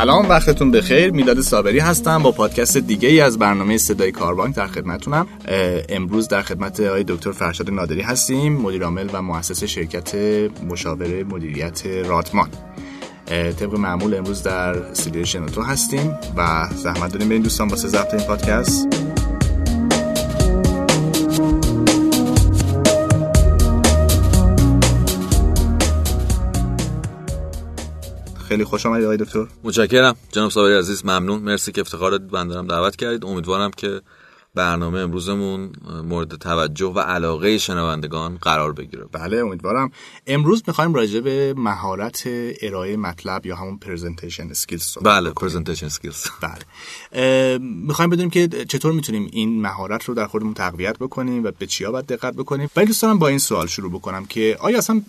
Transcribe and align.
سلام 0.00 0.28
وقتتون 0.28 0.70
بخیر. 0.70 1.10
میلاد 1.12 1.40
صابری 1.40 1.78
هستم. 1.78 2.22
با 2.22 2.32
پادکست 2.32 2.76
دیگه 2.76 3.08
ای 3.08 3.20
از 3.20 3.38
برنامه 3.38 3.78
صدای 3.78 4.12
کاربانک 4.12 4.54
در 4.54 4.66
خدمتتونم 4.66 5.26
امروز 5.88 6.28
در 6.28 6.42
خدمت 6.42 6.80
آقای 6.80 7.04
دکتر 7.08 7.32
فرشاد 7.32 7.70
نادری 7.70 8.00
هستیم 8.00 8.52
مدیر 8.52 8.84
عامل 8.84 9.08
و 9.12 9.22
مؤسس 9.22 9.64
شرکت 9.64 10.14
مشاوره 10.68 11.24
مدیریت 11.24 11.86
راتمان. 11.86 12.48
طبق 13.26 13.74
معمول 13.74 14.14
امروز 14.14 14.42
در 14.42 14.78
استودیو 14.78 15.24
شنوتو 15.24 15.62
هستیم 15.62 16.18
و 16.36 16.68
زحمت 16.76 17.12
داریم 17.12 17.28
بریم 17.28 17.42
دوستان 17.42 17.68
واسه 17.68 17.88
ضبط 17.88 18.14
این 18.14 18.22
پادکست. 18.22 19.09
خیلی 28.50 28.64
خوش 28.64 28.86
آمدید 28.86 29.04
آقای 29.04 29.16
دکتر. 29.16 29.46
متشکرم. 29.64 30.16
جناب 30.32 30.50
صابری 30.50 30.74
عزیز 30.74 31.04
ممنون. 31.04 31.42
مرسی 31.42 31.72
که 31.72 31.80
افتخار 31.80 32.18
بنده 32.18 32.50
رم 32.50 32.66
دعوت 32.66 32.96
کردید. 32.96 33.24
امیدوارم 33.24 33.70
که 33.70 34.00
برنامه 34.54 34.98
امروزمون 34.98 35.72
مورد 36.04 36.36
توجه 36.36 36.86
و 36.86 36.98
علاقه 37.00 37.58
شنوندگان 37.58 38.38
قرار 38.42 38.72
بگیره. 38.72 39.04
بله 39.12 39.36
امیدوارم. 39.36 39.90
امروز 40.26 40.62
می‌خوایم 40.66 40.94
راجع 40.94 41.20
به 41.20 41.54
مهارت 41.56 42.22
ارائه 42.62 42.96
مطلب 42.96 43.46
یا 43.46 43.56
همون 43.56 43.78
presentation 43.78 44.50
skills 44.50 44.98
بله 45.02 45.30
presentation 45.30 45.86
skills 45.86 46.26
بله. 46.42 47.58
می‌خوایم 47.58 48.10
بدونیم 48.10 48.30
که 48.30 48.48
چطور 48.48 48.92
می‌تونیم 48.92 49.28
این 49.32 49.62
مهارت 49.62 50.04
رو 50.04 50.14
در 50.14 50.26
خودمون 50.26 50.54
تقویت 50.54 50.98
بکنیم 50.98 51.44
و 51.44 51.50
به 51.58 51.66
چیا 51.66 51.92
باید 51.92 52.06
دقت 52.06 52.34
بکنیم. 52.34 52.70
ولی 52.76 52.86
دوست 52.86 53.02
دارم 53.02 53.18
با 53.18 53.28
این 53.28 53.38
سوال 53.38 53.66
شروع 53.66 53.90
بکنم 53.90 54.26
که 54.26 54.56
آیا 54.60 54.78
اصلا 54.78 55.02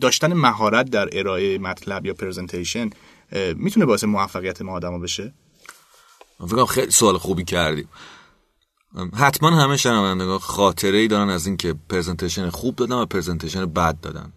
داشتن 0.00 0.32
مهارت 0.32 0.90
در 0.90 1.08
ارائه 1.12 1.58
مطلب 1.58 2.06
یا 2.06 2.14
presentation 2.14 2.90
می‌تونه 3.56 3.86
باعث 3.86 4.04
موفقیت 4.04 4.62
ما 4.62 4.72
آدما 4.72 5.00
بشه؟ 5.00 5.34
فکر 6.48 6.64
خیلی 6.64 6.90
سوال 6.90 7.18
خوبی 7.18 7.44
کردید. 7.44 7.88
حتما 9.14 9.50
همه 9.50 9.76
شنوندگان 9.76 10.38
خاطره 10.38 10.98
ای 10.98 11.08
دارن 11.08 11.28
از 11.28 11.46
اینکه 11.46 11.74
presentation 11.88 12.50
خوب 12.50 12.76
دادن 12.76 12.96
و 12.96 13.06
presentation 13.06 13.66
بد 13.66 14.00
دادن. 14.00 14.32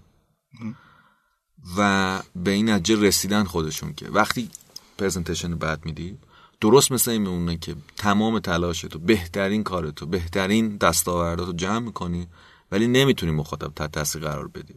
و 1.78 2.20
به 2.36 2.52
این 2.52 2.70
نتیجه 2.70 3.02
رسیدن 3.02 3.44
خودشون 3.44 3.94
که 3.94 4.10
وقتی 4.10 4.50
presentation 4.98 5.56
بد 5.56 5.86
میدی 5.86 6.18
درست 6.62 6.92
مثل 6.92 7.12
این 7.12 7.22
میمونه 7.22 7.58
که 7.58 7.76
تمام 7.98 8.40
تلاشتو 8.40 9.00
بهترین 9.00 9.64
کارتو 9.64 10.06
بهترین 10.06 10.78
دستاورداتو 10.78 11.54
جمع 11.54 11.80
می‌کنی 11.80 12.28
ولی 12.72 12.88
نمی‌تونی 12.88 13.32
مخاطب 13.32 13.74
تحت 13.76 13.92
تاثیر 13.92 14.22
قرار 14.22 14.48
بدی. 14.48 14.76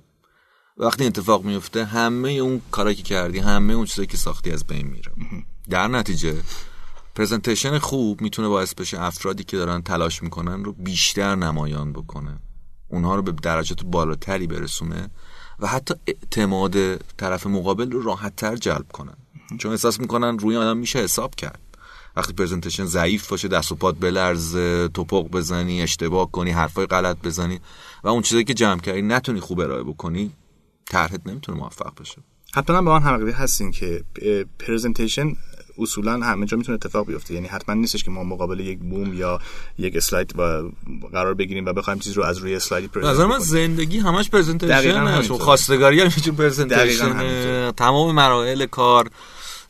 وقتی 0.77 1.07
اتفاق 1.07 1.45
میفته 1.45 1.85
همه 1.85 2.31
اون 2.31 2.61
کارایی 2.71 2.97
که 2.97 3.03
کردی 3.03 3.39
همه 3.39 3.73
اون 3.73 3.87
چیزایی 3.87 4.07
که 4.07 4.17
ساختی 4.17 4.51
از 4.51 4.67
بین 4.67 4.87
میره. 4.87 5.13
در 5.71 5.89
نتیجه 5.89 6.37
پرزنتیشن 7.15 7.79
خوب 7.79 8.21
می‌تونه 8.21 8.49
باعث 8.49 8.75
بشه 8.75 9.03
افرادی 9.03 9.45
که 9.45 9.57
دارن 9.57 9.83
تلاش 9.83 10.23
می‌کنن 10.23 10.65
رو 10.65 10.73
بیشتر 10.73 11.35
نمایان 11.35 11.93
بکنه. 11.93 12.39
اونها 12.89 13.15
رو 13.15 13.23
به 13.23 13.33
درجات 13.33 13.85
بالاتری 13.85 14.47
برسونه 14.47 15.11
و 15.59 15.67
حتی 15.67 15.95
اعتماد 16.07 16.97
طرف 16.97 17.47
مقابل 17.47 17.91
رو 17.91 18.03
راحتتر 18.03 18.57
جلب 18.57 18.93
کنن. 18.93 19.17
چون 19.59 19.71
احساس 19.71 20.01
می‌کنن 20.01 20.39
روی 20.39 20.57
آدم 20.57 20.77
میشه 20.77 20.99
حساب 20.99 21.35
کرد. 21.35 21.61
وقتی 22.17 22.33
پرزنتیشن 22.33 22.85
ضعیف 22.85 23.29
باشه 23.29 23.49
دست 23.49 23.73
و 23.73 23.75
پات 23.75 23.99
بلرزه 23.99 24.89
توپق 24.89 25.23
بزنی 25.23 25.83
اشتباه 25.83 26.31
کنی 26.31 26.51
حرفای 26.51 26.87
غلط 26.87 27.17
بزنی 27.25 27.61
و 28.05 28.09
اون 28.09 28.23
چیزی 28.23 28.45
که 28.45 28.55
جمع 28.55 28.81
کردی 28.81 29.03
نتونی 29.03 29.41
خوب 29.41 29.61
ارائه 29.61 29.83
بکنی 29.83 30.33
طرحت 30.91 31.21
نمی‌تونه 31.27 31.59
موفق 31.59 31.93
بشه. 32.01 32.17
حتما 32.55 32.83
با 32.83 32.93
من 32.93 33.03
هم‌عقیده 33.03 33.35
هستین 33.35 33.71
که 33.71 34.05
presentation 34.59 35.37
اصولا 35.79 36.13
همه 36.13 36.47
جا 36.47 36.57
می‌تونه 36.57 36.75
اتفاق 36.75 37.07
بیفته. 37.07 37.35
یعنی 37.35 37.47
حتما 37.47 37.75
نیستش 37.75 38.05
که 38.05 38.11
ما 38.11 38.25
مقابل 38.25 38.61
یک 38.61 38.79
بوم 38.79 39.15
یا 39.15 39.41
یک 39.79 39.97
اسلاید 39.97 40.39
و 40.39 40.63
قرار 41.13 41.35
بگیریم 41.35 41.67
و 41.67 41.73
بخوایم 41.73 41.99
چیزی 41.99 42.15
رو 42.15 42.23
از 42.23 42.39
روی 42.39 42.55
اسلایدی 42.55 42.89
present 42.89 43.11
نظر 43.11 43.27
من 43.27 43.39
زندگی 43.39 43.99
همش 43.99 44.31
presentation 44.31 45.21
خواستگاری 45.21 46.01
هم 46.01 46.07
میشه 46.17 46.33
presentation 46.33 47.71
تمام 47.71 48.15
مراحل 48.15 48.67
کار 48.67 49.11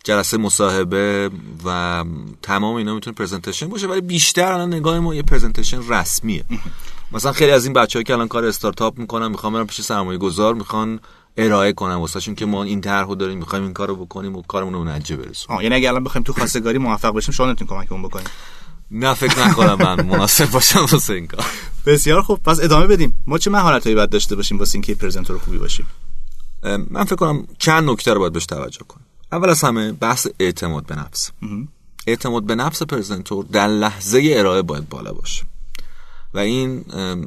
جلسه 0.04 0.36
مصاحبه 0.36 1.30
و 1.64 2.04
تمام 2.42 2.76
اینا 2.76 2.94
می‌تونه 2.94 3.14
presentation 3.14 3.68
باشه. 3.68 3.86
ولی 3.86 4.00
بیشتر 4.00 4.52
الان 4.52 4.74
نگاه 4.74 5.00
ما 5.00 5.14
یه 5.14 5.22
presentation 5.22 5.88
رسمیه. 5.88 6.44
مثلا 7.12 7.32
خیلی 7.32 7.50
از 7.50 7.64
این 7.64 7.72
بچه‌ها 7.72 8.02
که 8.02 8.12
الان 8.12 8.28
کار 8.28 8.44
استارتاپ 8.44 8.98
می‌کنن 8.98 9.28
می‌خوان 9.28 9.52
برن 9.52 9.64
پیش 9.64 9.80
سرمایه 9.80 10.18
گذار 10.18 10.54
می‌خوان 10.54 11.00
ارائه 11.36 11.72
کنم 11.72 12.00
واسه 12.00 12.34
که 12.34 12.46
ما 12.46 12.62
این 12.62 12.80
طرحو 12.80 13.14
داریم 13.14 13.38
می‌خوایم 13.38 13.64
این 13.64 13.72
کارو 13.72 13.96
بکنیم 13.96 14.36
و 14.36 14.42
کارمون 14.42 14.72
رو 14.72 14.84
نتیجه 14.84 15.16
برسونیم. 15.16 15.60
یعنی 15.62 15.74
اگه 15.74 15.88
الان 15.88 16.04
بخوایم 16.04 16.24
تو 16.24 16.32
خواستگاری 16.32 16.78
موفق 16.78 17.14
بشیم 17.14 17.34
شما 17.34 17.46
نمی‌تونید 17.46 17.72
کمکمون 17.72 18.02
بکنیم. 18.02 18.26
نه 18.90 19.14
فکر 19.14 19.46
نکنم 19.46 19.74
من 19.74 20.06
مناسب 20.06 20.50
باشم 20.50 20.84
واسه 20.92 21.12
این 21.12 21.26
کار. 21.26 21.44
بسیار 21.86 22.22
خوب. 22.22 22.42
پس 22.42 22.60
ادامه 22.60 22.86
بدیم. 22.86 23.22
ما 23.26 23.38
چه 23.38 23.50
مهارتایی 23.50 23.94
باید 23.94 24.10
داشته 24.10 24.36
باشیم 24.36 24.58
واسه 24.58 24.76
اینکه 24.76 24.94
پرزنتور 24.94 25.38
خوبی 25.38 25.58
باشیم؟ 25.58 25.86
من 26.90 27.04
فکر 27.04 27.16
کنم 27.16 27.46
چند 27.58 27.90
نکته 27.90 28.12
رو 28.12 28.20
باید 28.20 28.32
بهش 28.32 28.46
توجه 28.46 28.80
کنیم. 28.88 29.06
اول 29.32 29.48
از 29.48 29.64
همه 29.64 29.92
بحث 29.92 30.26
اعتماد 30.40 30.86
به 30.86 30.94
نفس. 30.96 31.30
اعتماد 32.06 32.44
به 32.44 32.54
نفس 32.54 32.82
پرزنتور 32.82 33.44
در 33.52 33.68
لحظه 33.68 34.34
ارائه 34.36 34.62
باید 34.62 34.88
بالا 34.88 35.12
باشه. 35.12 35.42
و 36.34 36.38
این 36.38 36.84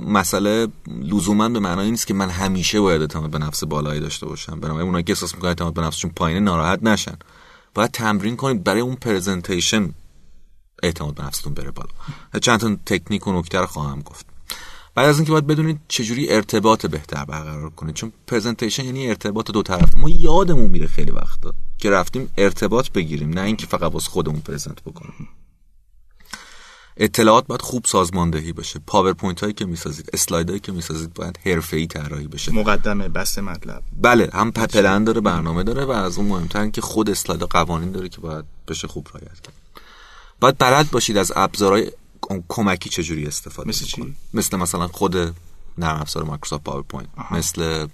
مسئله 0.07 0.67
لزوما 0.87 1.49
به 1.49 1.59
معنای 1.59 1.91
نیست 1.91 2.07
که 2.07 2.13
من 2.13 2.29
همیشه 2.29 2.81
باید 2.81 3.01
اعتماد 3.01 3.29
به 3.29 3.39
نفس 3.39 3.63
بالایی 3.63 3.99
داشته 3.99 4.25
باشم. 4.25 4.59
بنابراین 4.59 4.85
اونایی 4.85 5.03
که 5.03 5.11
احساس 5.11 5.35
می‌کنن 5.35 5.49
اعتماد 5.49 5.73
به 5.73 5.81
نفسشون 5.81 6.11
پایینه 6.11 6.39
ناراحت 6.39 6.83
نشن. 6.83 7.15
باید 7.73 7.91
تمرین 7.91 8.35
کنید 8.35 8.63
برای 8.63 8.81
اون 8.81 8.95
پرزنتیشن 8.95 9.93
اعتماد 10.83 11.15
به 11.15 11.23
نفستون 11.23 11.53
بره 11.53 11.71
بالا. 11.71 11.89
چند 12.41 12.59
تا 12.59 12.75
تکنیک 12.85 13.27
و 13.27 13.39
نکته 13.39 13.59
رو 13.59 13.65
خواهم 13.65 14.01
گفت. 14.01 14.25
بعد 14.95 15.09
از 15.09 15.17
اینکه 15.17 15.31
باید 15.31 15.47
بدونید 15.47 15.79
چجوری 15.87 16.29
ارتباط 16.29 16.85
بهتر 16.85 17.25
برقرار 17.25 17.69
کنید. 17.69 17.95
چون 17.95 18.11
پرزنتیشن 18.27 18.85
یعنی 18.85 19.07
ارتباط 19.07 19.51
دو 19.51 19.63
طرف. 19.63 19.97
ما 19.97 20.09
یادمون 20.09 20.69
میره 20.69 20.87
خیلی 20.87 21.11
وقتا 21.11 21.53
که 21.77 21.89
رفتیم 21.89 22.29
ارتباط 22.37 22.89
بگیریم 22.89 23.29
نه 23.29 23.41
اینکه 23.41 23.65
فقط 23.67 23.93
واسه 23.93 24.09
خودمون 24.09 24.41
پرزنت 24.41 24.83
بکنیم. 24.83 25.29
اطلاعات 26.97 27.47
باید 27.47 27.61
خوب 27.61 27.85
سازماندهی 27.85 28.53
بشه 28.53 28.79
PowerPoint 28.87 29.41
هایی 29.41 29.53
که 29.53 29.65
می‌سازید 29.65 30.09
اسلاید 30.13 30.49
هایی 30.49 30.59
که 30.59 30.71
می‌سازید 30.71 31.13
باید 31.13 31.39
ای 31.73 31.87
طراحی 31.87 32.27
بشه. 32.27 32.51
مقدمه 32.51 33.09
بسته 33.09 33.41
مطلب. 33.41 33.83
بله 34.01 34.29
هم 34.33 34.51
پلن 34.51 35.03
داره 35.03 35.21
برنامه 35.21 35.63
داره 35.63 35.85
و 35.85 35.91
از 35.91 36.17
اون 36.17 36.27
مهمتر 36.27 36.69
که 36.69 36.81
خود 36.81 37.09
اسلاید 37.09 37.41
قوانین 37.41 37.91
داره 37.91 38.09
که 38.09 38.21
باید 38.21 38.45
بشه 38.67 38.87
خوب 38.87 39.07
رعایت 39.13 39.39
کرد. 39.39 39.53
باید 40.39 40.57
بلد 40.57 40.91
باشید 40.91 41.17
از 41.17 41.31
ابزارهای 41.35 41.91
کمکی 42.47 42.89
چجوری 42.89 43.25
استفاده 43.25 43.69
مثل 43.69 43.85
چی؟ 43.85 44.15
مثل 44.33 44.57
مثلا 44.57 44.87
خود 44.87 45.15
نرم 45.77 46.01
افزار 46.01 46.23
Microsoft 46.23 46.63
PowerPoint 46.63 47.07
مثل 47.31 47.87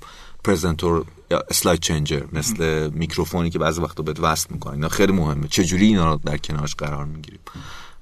presenter 0.43 1.05
یا 1.31 1.43
slide 1.49 1.79
changer 1.79 2.21
مثل 2.33 2.89
میکروفونی 2.93 3.49
که 3.49 3.59
بعضی 3.59 3.81
وقتا 3.81 4.03
بهت 4.03 4.19
وصل 4.19 4.47
می‌کنه. 4.49 4.73
اینا 4.73 4.89
خیلی 4.89 5.11
مهمه. 5.11 5.47
چجوری 5.47 5.85
اینا 5.85 6.13
رو 6.13 6.19
در 6.25 6.37
کنارش 6.37 6.75
قرار 6.75 7.05
می‌گیریم؟ 7.05 7.39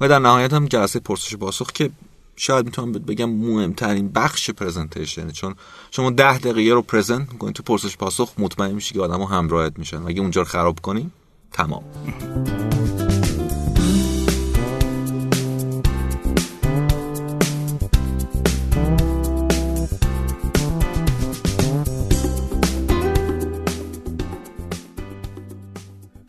و 0.01 0.09
در 0.09 0.19
نهایت 0.19 0.53
هم 0.53 0.65
جلسه 0.65 0.99
پرسش 0.99 1.35
پاسخ 1.35 1.71
که 1.71 1.89
شاید 2.35 2.65
می‌تونم 2.65 2.91
بگم 2.91 3.29
مهمترین 3.29 4.09
بخش 4.09 4.49
پرزنتیشن 4.49 5.31
چون 5.31 5.55
شما 5.91 6.09
ده 6.09 6.37
دقیقه 6.37 6.73
رو 6.73 6.81
پرزنت 6.81 7.31
می‌کنید 7.31 7.55
تو 7.55 7.63
پرسش 7.63 7.97
پاسخ 7.97 8.33
مطمئن 8.37 8.71
میشی 8.71 8.93
که 8.93 9.01
آدم 9.01 9.21
همراهت 9.21 9.79
میشن. 9.79 10.07
اگه 10.07 10.21
اونجا 10.21 10.41
رو 10.41 10.47
خراب 10.47 10.79
کنی 10.79 11.11
تمام. 11.51 11.83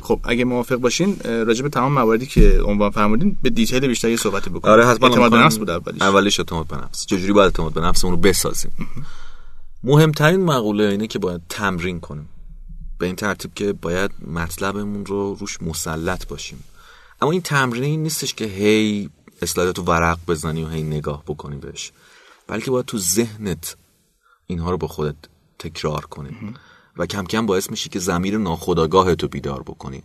خب 0.08 0.20
اگه 0.24 0.44
موافق 0.44 0.76
باشین 0.76 1.16
راجع 1.24 1.62
به 1.62 1.68
تمام 1.68 1.92
مواردی 1.92 2.26
که 2.26 2.60
عنوان 2.64 2.90
فرمودین 2.90 3.36
به 3.42 3.50
دیتیل 3.50 3.86
بیشتری 3.86 4.16
صحبت 4.16 4.48
بکنیم. 4.48 4.72
آره 4.74 4.86
حتما 4.86 5.08
اعتماد 5.08 5.30
به 5.30 5.36
نفس 5.36 5.58
بود 5.58 5.70
اولیش. 5.70 6.02
اولیش 6.02 6.40
اعتماد 6.40 6.66
به 6.66 6.76
نفس. 6.76 7.06
چجوری 7.06 7.32
باید 7.32 7.46
اعتماد 7.46 7.72
به 7.72 7.80
نفسمون 7.80 8.14
رو 8.14 8.20
بسازیم؟ 8.20 8.72
مهمترین 9.84 10.44
مقوله 10.44 10.84
اینه 10.84 11.06
که 11.06 11.18
باید 11.18 11.40
تمرین 11.48 12.00
کنیم. 12.00 12.28
به 12.98 13.06
این 13.06 13.16
ترتیب 13.16 13.54
که 13.54 13.72
باید 13.72 14.10
مطلبمون 14.26 15.06
رو 15.06 15.34
روش 15.34 15.62
مسلط 15.62 16.26
باشیم. 16.26 16.64
اما 17.20 17.30
این 17.30 17.40
تمرین 17.40 17.84
این 17.84 18.02
نیستش 18.02 18.34
که 18.34 18.44
هی 18.44 19.10
اسلایداتو 19.42 19.82
ورق 19.82 20.18
بزنی 20.28 20.64
و 20.64 20.68
هی 20.68 20.82
نگاه 20.82 21.22
بکنی 21.26 21.56
بهش. 21.56 21.92
بلکه 22.46 22.70
باید 22.70 22.86
تو 22.86 22.98
ذهنت 22.98 23.76
اینها 24.46 24.70
رو 24.70 24.76
با 24.76 24.88
خودت 24.88 25.16
تکرار 25.58 26.06
کنی. 26.06 26.54
و 26.98 27.06
کم 27.06 27.24
کم 27.24 27.46
باعث 27.46 27.70
میشه 27.70 27.88
که 27.88 27.98
زمیر 27.98 28.38
ناخداگاه 28.38 29.14
تو 29.14 29.28
بیدار 29.28 29.62
بکنی 29.62 30.02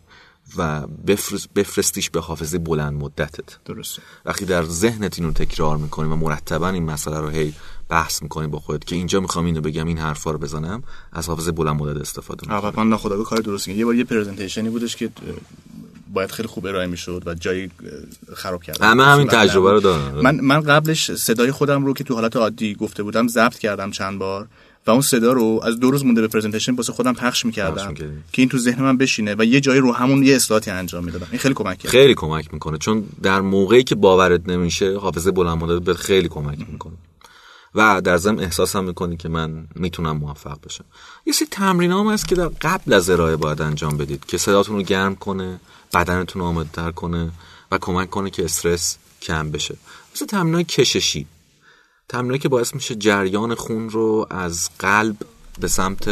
و 0.58 0.88
بفرست 1.08 1.50
بفرستیش 1.56 2.10
به 2.10 2.22
حافظه 2.22 2.58
بلند 2.58 2.94
مدتت. 2.94 3.58
درسته. 3.66 4.02
وقتی 4.26 4.46
در 4.46 4.64
ذهنت 4.64 5.20
اینو 5.20 5.32
تکرار 5.32 5.78
می‌کنی 5.78 6.10
و 6.10 6.16
مرتبا 6.16 6.70
این 6.70 6.84
مسئله 6.84 7.20
رو 7.20 7.30
هی 7.30 7.54
بحث 7.90 8.24
می‌کنی 8.24 8.48
با 8.48 8.60
خودت 8.60 8.86
که 8.86 8.96
اینجا 8.96 9.20
می‌خوام 9.20 9.46
اینو 9.46 9.62
بگم 9.62 9.88
این 9.88 9.98
حرفا 9.98 10.32
رو 10.32 10.38
بزنم 10.38 10.84
از 11.12 11.28
حافظه 11.28 11.52
بلند 11.52 11.76
مدت 11.76 12.02
استفاده 12.02 12.56
می‌کنی. 12.56 12.72
من 12.78 12.90
ناخودآگاه 12.90 13.26
کار 13.26 13.40
درست 13.40 13.68
یه 13.68 13.86
بار 13.86 13.96
یه 13.96 14.04
پرزنتیشنی 14.04 14.70
بودش 14.70 14.96
که 14.96 15.10
باید 16.14 16.32
خیلی 16.32 16.48
خوب 16.48 16.66
ارائه 16.66 16.88
می‌شد 16.88 17.24
و 17.26 17.34
جایی 17.34 17.72
خراب 18.36 18.64
کردم 18.64 18.90
همه 18.90 19.06
همین 19.06 19.28
تجربه 19.28 19.72
رو 19.72 19.80
دارن. 19.80 20.22
من 20.22 20.40
من 20.40 20.62
قبلش 20.62 21.12
صدای 21.12 21.52
خودم 21.52 21.86
رو 21.86 21.94
که 21.94 22.04
تو 22.04 22.14
حالت 22.14 22.36
عادی 22.36 22.76
گفته 22.76 23.04
بودم 23.04 23.28
ضبط 23.28 23.58
کردم 23.58 23.92
چند 23.92 24.20
بار. 24.20 24.48
و 24.88 24.92
اون 24.92 25.02
صدا 25.02 25.34
رو 25.34 25.62
از 25.64 25.80
دو 25.80 25.92
روز 25.92 26.06
مونده 26.06 26.22
به 26.22 26.28
پرزنتیشن 26.28 26.76
واسه 26.76 26.94
خودم 26.94 27.14
پخش 27.14 27.46
می‌کردم 27.46 27.94
که 27.94 28.42
این 28.42 28.50
تو 28.50 28.58
ذهن 28.58 28.84
من 28.84 28.98
بشینه 28.98 29.36
و 29.38 29.44
یه 29.44 29.60
جایی 29.60 29.80
رو 29.80 29.92
همون 29.92 30.24
یه 30.24 30.36
اصلاحاتی 30.36 30.72
انجام 30.72 31.04
می‌دادم. 31.04 31.28
این 31.32 31.40
خیلی 31.40 31.54
کمک 31.54 31.78
کرد 31.78 31.92
خیلی 31.92 32.16
کمک 32.16 32.54
می‌کنه. 32.54 32.78
چون 32.78 33.06
در 33.24 33.42
موقعی 33.42 33.84
که 33.84 33.96
باورت 33.96 34.50
نمیشه 34.50 34.98
حافظه 34.98 35.32
بلند 35.32 35.58
مدت 35.58 35.84
به 35.84 35.94
خیلی 35.94 36.28
کمک 36.28 36.60
می‌کنه. 36.72 36.94
و 37.76 38.02
در 38.02 38.18
ضمن 38.18 38.40
احساس 38.40 38.76
هم 38.76 38.84
می‌کنی 38.84 39.18
که 39.18 39.30
من 39.30 39.68
می‌تونم 39.76 40.18
موفق 40.18 40.58
بشم. 40.66 40.86
یه 41.26 41.34
سری 41.34 41.48
تمرین 41.52 41.92
هم 41.92 42.08
هست 42.08 42.28
که 42.28 42.36
در 42.36 42.48
قبل 42.48 42.94
از 42.94 43.10
ارائه 43.10 43.36
باید 43.36 43.62
انجام 43.62 43.98
بدید 43.98 44.26
که 44.26 44.38
صداتون 44.38 44.76
رو 44.76 44.82
گرم 44.82 45.16
کنه 45.16 45.60
بدنتون 45.94 46.42
رو 46.42 46.48
آماده 46.48 46.92
کنه 46.92 47.32
و 47.72 47.78
کمک 47.78 48.10
کنه 48.10 48.30
که 48.30 48.46
استرس 48.46 48.98
کم 49.22 49.52
بشه. 49.52 49.76
مثل 50.16 50.26
تمرین 50.26 50.64
کششی. 50.64 51.28
تمرینی 52.10 52.40
که 52.40 52.50
باعث 52.50 52.76
میشه 52.76 52.96
جریان 52.96 53.56
خون 53.56 53.90
رو 53.90 54.28
از 54.30 54.70
قلب 54.80 55.16
به 55.60 55.68
سمت 55.68 56.10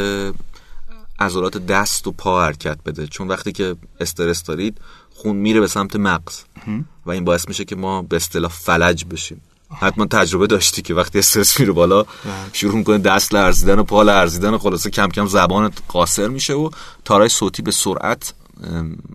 عضلات 1.20 1.58
دست 1.58 2.08
و 2.08 2.12
پا 2.12 2.44
حرکت 2.44 2.78
بده. 2.86 3.08
چون 3.08 3.28
وقتی 3.28 3.52
که 3.52 3.76
استرس 4.00 4.44
دارید 4.44 4.78
خون 5.10 5.36
میره 5.36 5.60
به 5.60 5.68
سمت 5.68 5.96
مغز. 5.96 6.44
و 7.06 7.12
این 7.12 7.26
باعث 7.26 7.48
میشه 7.48 7.66
که 7.66 7.76
ما 7.76 8.02
به 8.02 8.16
اصطلاح 8.16 8.52
فلج 8.52 9.06
بشیم. 9.06 9.42
حتما 9.80 10.06
تجربه 10.06 10.48
داشتی 10.48 10.82
که 10.82 10.94
وقتی 10.94 11.20
استرس 11.20 11.60
میره 11.60 11.72
بالا 11.72 12.06
شروع 12.54 12.76
می‌کنه 12.76 12.98
دست 12.98 13.34
لرزیدن 13.34 13.80
و 13.80 13.84
پا 13.84 14.04
لرزیدن 14.04 14.54
و 14.54 14.58
خلاصه 14.58 14.90
کم 14.90 15.10
کم 15.10 15.28
زبان 15.28 15.72
قاصر 15.88 16.28
میشه 16.28 16.54
و 16.54 16.70
تارای 17.06 17.30
صوتی 17.30 17.62
به 17.62 17.72
سرعت 17.72 18.34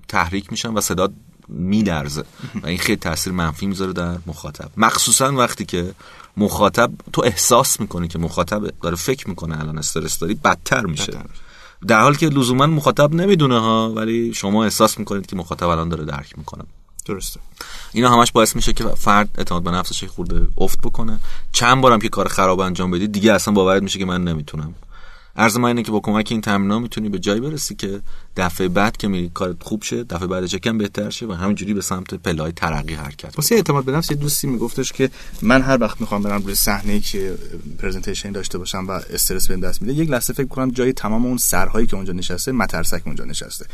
تحریک 0.08 0.50
میشن 0.50 0.69
و 0.69 0.81
صدا 0.81 1.08
میلرزه. 1.49 2.25
و 2.62 2.67
این 2.67 2.78
خیلی 2.78 2.96
تاثیر 2.96 3.32
منفی 3.32 3.67
می‌ذاره 3.67 3.93
در 3.93 4.19
مخاطب. 4.26 4.70
مخصوصا 4.76 5.32
وقتی 5.32 5.64
که 5.64 5.94
مخاطب 6.36 6.90
تو 7.12 7.22
احساس 7.24 7.80
می‌کنی 7.80 8.08
که 8.08 8.18
مخاطب 8.18 8.62
داره 8.82 8.96
فکر 8.96 9.28
می‌کنه 9.28 9.60
الان 9.60 9.78
استرس 9.78 10.18
داری 10.18 10.34
بدتر 10.34 10.86
میشه. 10.86 11.18
در 11.86 12.00
حالی 12.00 12.16
که 12.16 12.28
لزوما 12.28 12.66
مخاطب 12.66 13.14
نمی‌دونه 13.14 13.60
ها 13.60 13.92
ولی 13.92 14.34
شما 14.34 14.64
احساس 14.64 14.98
می‌کنید 14.98 15.26
که 15.26 15.36
مخاطب 15.36 15.68
الان 15.68 15.88
داره 15.88 16.04
درک 16.04 16.38
می‌کنه. 16.38 16.64
درسته. 17.06 17.40
اینا 17.92 18.10
همش 18.10 18.32
باعث 18.32 18.56
میشه 18.56 18.72
که 18.72 18.84
فرد 18.84 19.28
اعتماد 19.38 19.62
به 19.62 19.70
نفسش 19.70 20.04
خورده 20.04 20.46
افت 20.58 20.80
بکنه. 20.80 21.18
چند 21.52 21.80
بارم 21.80 21.98
که 21.98 22.08
کار 22.08 22.28
خراب 22.28 22.60
انجام 22.60 22.90
بدی 22.90 23.06
دیگه 23.06 23.32
اصلا 23.32 23.54
باورت 23.54 23.82
میشه 23.82 23.98
که 23.98 24.04
من 24.04 24.24
نمی‌تونم. 24.24 24.74
عرض 25.36 25.56
من 25.56 25.68
اینه 25.68 25.82
که 25.82 25.92
با 25.92 26.00
کمک 26.00 26.28
این 26.30 26.40
تمرین 26.40 26.78
می‌تونی 26.78 27.08
به 27.08 27.18
جایی 27.18 27.40
برسی 27.40 27.74
که 27.74 28.00
دفعه 28.36 28.68
بعد 28.68 28.96
که 28.96 29.08
میری 29.08 29.30
کارت 29.34 29.62
خوب 29.62 29.82
شه 29.82 30.04
دفعه 30.04 30.26
بعد 30.26 30.46
چکم 30.46 30.78
بهتر 30.78 31.10
شه 31.10 31.26
و 31.26 31.32
همینجوری 31.32 31.74
به 31.74 31.80
سمت 31.80 32.14
پلای 32.14 32.52
ترقی 32.52 32.94
حرکت 32.94 33.36
واسه 33.36 33.54
اعتماد 33.54 33.84
به 33.84 33.92
نفس 33.92 34.10
یه 34.10 34.16
دوستی 34.16 34.46
میگفتش 34.46 34.92
که 34.92 35.10
من 35.42 35.62
هر 35.62 35.78
وقت 35.80 36.00
می‌خوام 36.00 36.22
برم 36.22 36.42
روی 36.42 36.54
صحنه 36.54 37.00
که 37.00 37.34
پرزنتیشن 37.78 38.32
داشته 38.32 38.58
باشم 38.58 38.86
و 38.88 38.90
استرس 38.90 39.48
بهم 39.48 39.60
دست 39.60 39.82
میده 39.82 39.94
یک 39.94 40.10
لحظه 40.10 40.32
فکر 40.32 40.46
کنم 40.46 40.70
جای 40.70 40.92
تمام 40.92 41.26
اون 41.26 41.36
سرهایی 41.36 41.86
که 41.86 41.96
اونجا 41.96 42.12
نشسته 42.12 42.52
مترسک 42.52 43.02
اونجا 43.06 43.24
نشسته. 43.24 43.66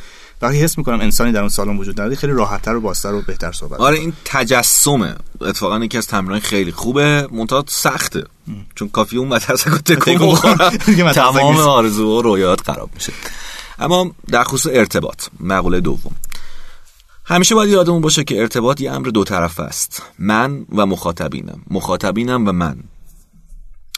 وقتی 0.43 0.59
حس 0.59 0.79
می‌کنم 0.79 1.01
انسانی 1.01 1.33
در 1.33 1.41
اون 1.41 1.49
سالن 1.49 1.77
وجود 1.77 2.01
نداره 2.01 2.17
خیلی 2.17 2.33
راحتتر 2.33 2.75
و 2.75 2.81
بازتر 2.81 3.15
و 3.15 3.23
بهتر 3.23 3.53
صحبت 3.53 3.81
آره 3.81 3.99
این 3.99 4.13
تجسمه. 4.25 5.15
اتفاقا 5.41 5.79
یکی 5.79 5.99
از 5.99 6.07
تمرین 6.07 6.41
خیلی 6.41 6.73
خوبه 6.73 7.29
منتها 7.33 7.65
سخته. 7.69 8.25
چون 8.75 8.89
کافی 8.89 9.17
اون 9.17 9.29
مترسک 9.29 9.69
رو 9.69 9.79
تکون 9.95 10.35
تمام 11.13 11.57
آرزو 11.57 12.19
و 12.19 12.23
رویات 12.23 12.61
خراب 12.61 12.91
میشه. 12.95 13.13
اما 13.79 14.11
در 14.31 14.45
خصوص 14.45 14.73
ارتباط 14.75 15.27
مقوله 15.41 15.81
دوم. 15.81 16.17
همیشه 17.25 17.55
باید 17.55 17.71
یادمون 17.71 18.01
باشه 18.01 18.25
که 18.25 18.41
ارتباط 18.41 18.81
یه 18.81 18.93
امر 18.93 19.09
دو 19.09 19.25
طرف 19.25 19.61
است. 19.61 20.03
من 20.19 20.67
و 20.73 20.87
مخاطبینم. 20.87 21.63
مخاطبینم 21.71 22.49
و 22.49 22.53
من. 22.53 22.77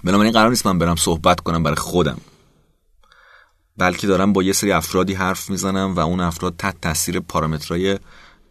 بنابراین 0.05 0.33
قرار 0.33 0.51
نیست 0.51 0.67
من 0.67 0.79
برم 0.79 0.97
صحبت 0.97 1.41
کنم 1.41 1.63
برای 1.63 1.77
خودم. 1.77 2.19
بلکه 3.77 4.07
دارم 4.07 4.33
با 4.33 4.43
یه 4.43 4.53
سری 4.53 4.73
افرادی 4.73 5.15
حرف 5.15 5.51
می‌زنم 5.51 5.95
و 5.95 6.01
اون 6.01 6.21
افراد 6.21 6.55
تحت 6.59 6.81
تاثیر 6.81 7.21
پارامترهای 7.21 7.99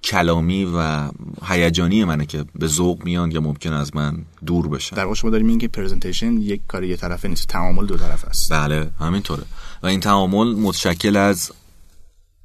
کلامی 0.04 0.66
و 0.66 1.10
هیجانی 1.46 2.04
منه 2.04 2.26
که 2.26 2.46
به 2.56 2.68
ذوق 2.68 3.04
میان 3.04 3.32
یا 3.32 3.42
ممکن 3.42 3.74
از 3.74 3.96
من 3.96 4.26
دور 4.46 4.68
بشن. 4.68 4.96
در 4.96 5.04
واقع 5.04 5.16
شما 5.16 5.30
داریم 5.30 5.58
که 5.58 5.68
پرزنتیشن 5.68 6.38
یک 6.38 6.62
کار 6.68 6.84
یه 6.84 6.98
طرفه 6.98 7.28
نیست 7.28 7.48
تعامل 7.48 7.86
دو 7.86 7.98
طرف 7.98 8.26
است. 8.26 8.54
بله 8.54 8.92
همینطوره. 9.00 9.44
و 9.84 9.88
این 9.88 10.00
تعامل 10.00 10.48
متشکل 10.48 11.18
از 11.18 11.52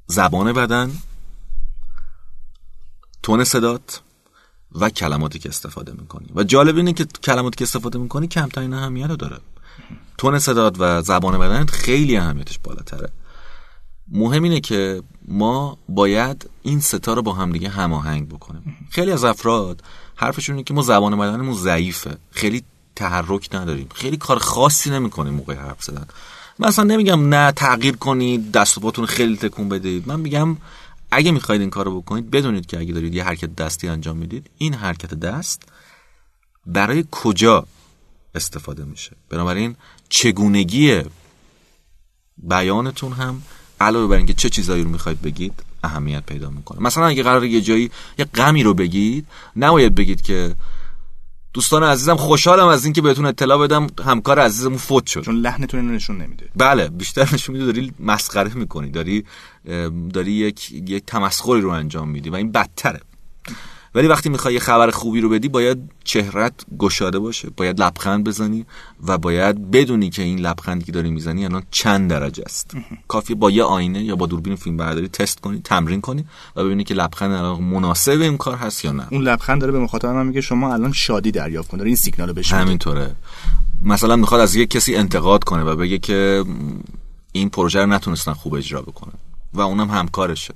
زبان 0.07 0.53
بدن 0.53 0.91
تون 3.23 3.43
صدات 3.43 4.01
و 4.75 4.89
کلماتی 4.89 5.39
که 5.39 5.49
استفاده 5.49 5.91
می‌کنی. 5.91 6.27
و 6.35 6.43
جالب 6.43 6.77
اینه 6.77 6.93
که 6.93 7.05
کلماتی 7.05 7.57
که 7.57 7.63
استفاده 7.63 7.99
می‌کنی 7.99 8.27
کمترین 8.27 8.73
اهمیت 8.73 9.09
رو 9.09 9.15
داره. 9.15 9.37
تون 10.17 10.39
صدات 10.39 10.75
و 10.79 11.01
زبان 11.01 11.39
بدن 11.39 11.65
خیلی 11.65 12.17
اهمیتش 12.17 12.59
بالاتره. 12.63 13.09
مهم 14.11 14.43
اینه 14.43 14.59
که 14.59 15.03
ما 15.27 15.77
باید 15.89 16.49
این 16.63 16.79
ستا 16.79 17.13
رو 17.13 17.21
با 17.21 17.33
هم 17.33 17.51
دیگه 17.51 17.69
هماهنگ 17.69 18.29
بکنیم. 18.29 18.87
خیلی 18.89 19.11
از 19.11 19.23
افراد 19.23 19.83
حرفشون 20.15 20.55
اینه 20.55 20.63
که 20.63 20.73
ما 20.73 20.81
زبان 20.81 21.17
بدنمون 21.17 21.55
ضعیفه. 21.55 22.17
خیلی 22.31 22.63
تحرک 22.95 23.49
نداریم. 23.55 23.89
خیلی 23.95 24.17
کار 24.17 24.39
خاصی 24.39 24.89
نمی‌کنیم 24.89 25.33
موقع 25.33 25.55
حرف 25.55 25.83
زدن. 25.83 26.05
مثلا 26.59 26.85
نمیگم 26.85 27.35
نه 27.35 27.51
تغییر 27.51 27.95
کنید 27.95 28.51
دست 28.51 28.77
و 28.77 28.81
پاتون 28.81 29.05
خیلی 29.05 29.37
تکون 29.37 29.69
بدید. 29.69 30.07
من 30.07 30.19
میگم 30.19 30.57
اگه 31.11 31.31
می‌خواید 31.31 31.61
این 31.61 31.69
کارو 31.69 32.01
بکنید 32.01 32.31
بدونید 32.31 32.65
که 32.65 32.79
اگه 32.79 32.93
دارید 32.93 33.15
یه 33.15 33.23
حرکت 33.23 33.55
دستی 33.55 33.87
انجام 33.87 34.17
می‌دید 34.17 34.49
این 34.57 34.73
حرکت 34.73 35.13
دست 35.13 35.63
برای 36.65 37.05
کجا 37.11 37.65
استفاده 38.35 38.83
میشه؟ 38.83 39.11
بنابراین 39.29 39.75
چگونگی 40.09 41.01
بیانتون 42.37 43.11
هم 43.11 43.41
علاوه 43.81 44.07
بر 44.07 44.17
اینکه 44.17 44.33
چه 44.33 44.49
چیزایی 44.49 44.83
رو 44.83 44.89
می‌خواید 44.89 45.21
بگید 45.21 45.53
اهمیت 45.83 46.25
پیدا 46.25 46.49
می‌کنه. 46.49 46.81
مثلا 46.81 47.07
اگه 47.07 47.23
قرار 47.23 47.45
یه 47.45 47.61
جایی 47.61 47.91
یه 48.19 48.25
غمی 48.25 48.63
رو 48.63 48.73
بگید 48.73 49.27
نباید 49.55 49.95
بگید 49.95 50.21
که 50.21 50.55
دوستان 51.53 51.83
عزیزم 51.83 52.15
خوشحالم 52.15 52.67
از 52.67 52.85
اینکه 52.85 53.01
بهتون 53.01 53.25
اطلاع 53.25 53.57
بدم 53.57 53.87
همکار 54.05 54.39
عزیزمون 54.39 54.77
فوت 54.77 55.07
شد. 55.07 55.21
چون 55.21 55.35
لحنتون 55.35 55.79
اینو 55.79 55.93
نشون 55.93 56.21
نمیده. 56.21 56.49
بله 56.55 56.89
بیشتر 56.89 57.29
نشون 57.33 57.55
میده 57.55 57.65
داری 57.65 57.93
مسخره 57.99 58.53
می‌کنی 58.53 58.89
داری 58.89 59.25
داری 60.13 60.31
یک 60.31 60.71
یک 60.71 61.05
تمسخری 61.05 61.61
رو 61.61 61.69
انجام 61.69 62.09
میدی 62.09 62.29
و 62.29 62.35
این 62.35 62.51
بدتره. 62.51 62.99
ولی 63.99 64.07
وقتی 64.07 64.29
می‌خوای 64.29 64.53
یه 64.53 64.59
خبر 64.59 64.91
خوبی 64.91 65.21
رو 65.21 65.29
بدی 65.29 65.47
باید 65.47 65.77
چهرت 66.03 66.53
گشاده 66.77 67.19
باشه 67.19 67.49
باید 67.57 67.81
لبخند 67.81 68.23
بزنی 68.23 68.65
و 69.07 69.17
باید 69.17 69.71
بدونی 69.71 70.09
که 70.09 70.21
این 70.21 70.39
لبخندی 70.39 70.85
که 70.85 70.91
داری 70.91 71.11
می‌زنی 71.11 71.45
الان 71.45 71.63
چند 71.71 72.09
درجه 72.09 72.43
است. 72.45 72.71
کافی 73.07 73.35
با 73.35 73.51
یه 73.51 73.63
آینه 73.63 74.03
یا 74.03 74.15
با 74.15 74.25
دوربین 74.25 74.55
فیلم 74.55 74.77
برداری 74.77 75.07
تست 75.07 75.39
کنی 75.41 75.61
تمرین 75.63 76.01
کنی 76.01 76.25
و 76.55 76.63
ببینی 76.63 76.83
که 76.83 76.93
لبخند 76.93 77.31
الان 77.31 77.63
مناسب 77.63 78.21
این 78.21 78.37
کار 78.37 78.55
هست 78.57 78.85
یا 78.85 78.91
نه. 78.91 79.07
اون 79.11 79.21
لبخند 79.21 79.61
داره 79.61 79.71
به 79.71 79.79
مخاطب 79.79 80.09
من 80.09 80.25
میگه 80.25 80.41
شما 80.41 80.73
الان 80.73 80.91
شادی 80.91 81.31
دریافت 81.31 81.71
کن 81.71 81.77
داره 81.77 81.87
این 81.87 81.95
سیگنال 81.95 82.29
رو 82.29 82.43
همینطوره. 82.43 83.15
مثلا 83.83 84.15
می‌خواد 84.15 84.41
از 84.41 84.55
یک 84.55 84.69
کسی 84.69 84.95
انتقاد 84.95 85.43
کنه 85.43 85.63
و 85.63 85.75
بگه 85.75 85.97
که 85.97 86.43
این 87.31 87.49
پروژه 87.49 87.79
رو 87.79 87.85
نتونستن 87.85 88.33
خوب 88.33 88.53
اجرا 88.53 88.81
بکنه 88.81 89.13
و 89.53 89.61
اونم 89.61 89.89
همکارشه. 89.89 90.53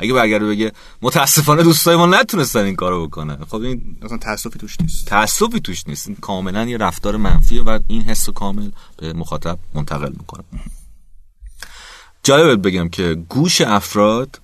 اگه 0.00 0.12
برگرده 0.12 0.46
بگه 0.46 0.72
متاسفانه 1.02 1.62
دوستای 1.62 1.96
ما 1.96 2.06
نتونستن 2.06 2.64
این 2.64 2.76
کارو 2.76 3.06
بکنن. 3.06 3.44
خب 3.50 3.60
این 3.60 3.96
اصلا 4.02 4.18
تاسفی 4.18 4.58
توش 4.58 4.80
نیست. 4.80 5.06
تاسفی 5.06 5.60
توش 5.60 5.84
نیست. 5.86 6.08
این 6.08 6.16
کاملا 6.16 6.64
یه 6.64 6.76
رفتار 6.76 7.16
منفیه 7.16 7.62
و 7.62 7.78
این 7.86 8.02
حس 8.02 8.30
کامل 8.30 8.70
به 8.96 9.12
مخاطب 9.12 9.58
منتقل 9.74 10.12
می‌کنه. 10.18 10.44
جالب 12.22 12.66
بگم 12.66 12.88
که 12.88 13.14
گوش 13.28 13.60
افراد 13.60 14.40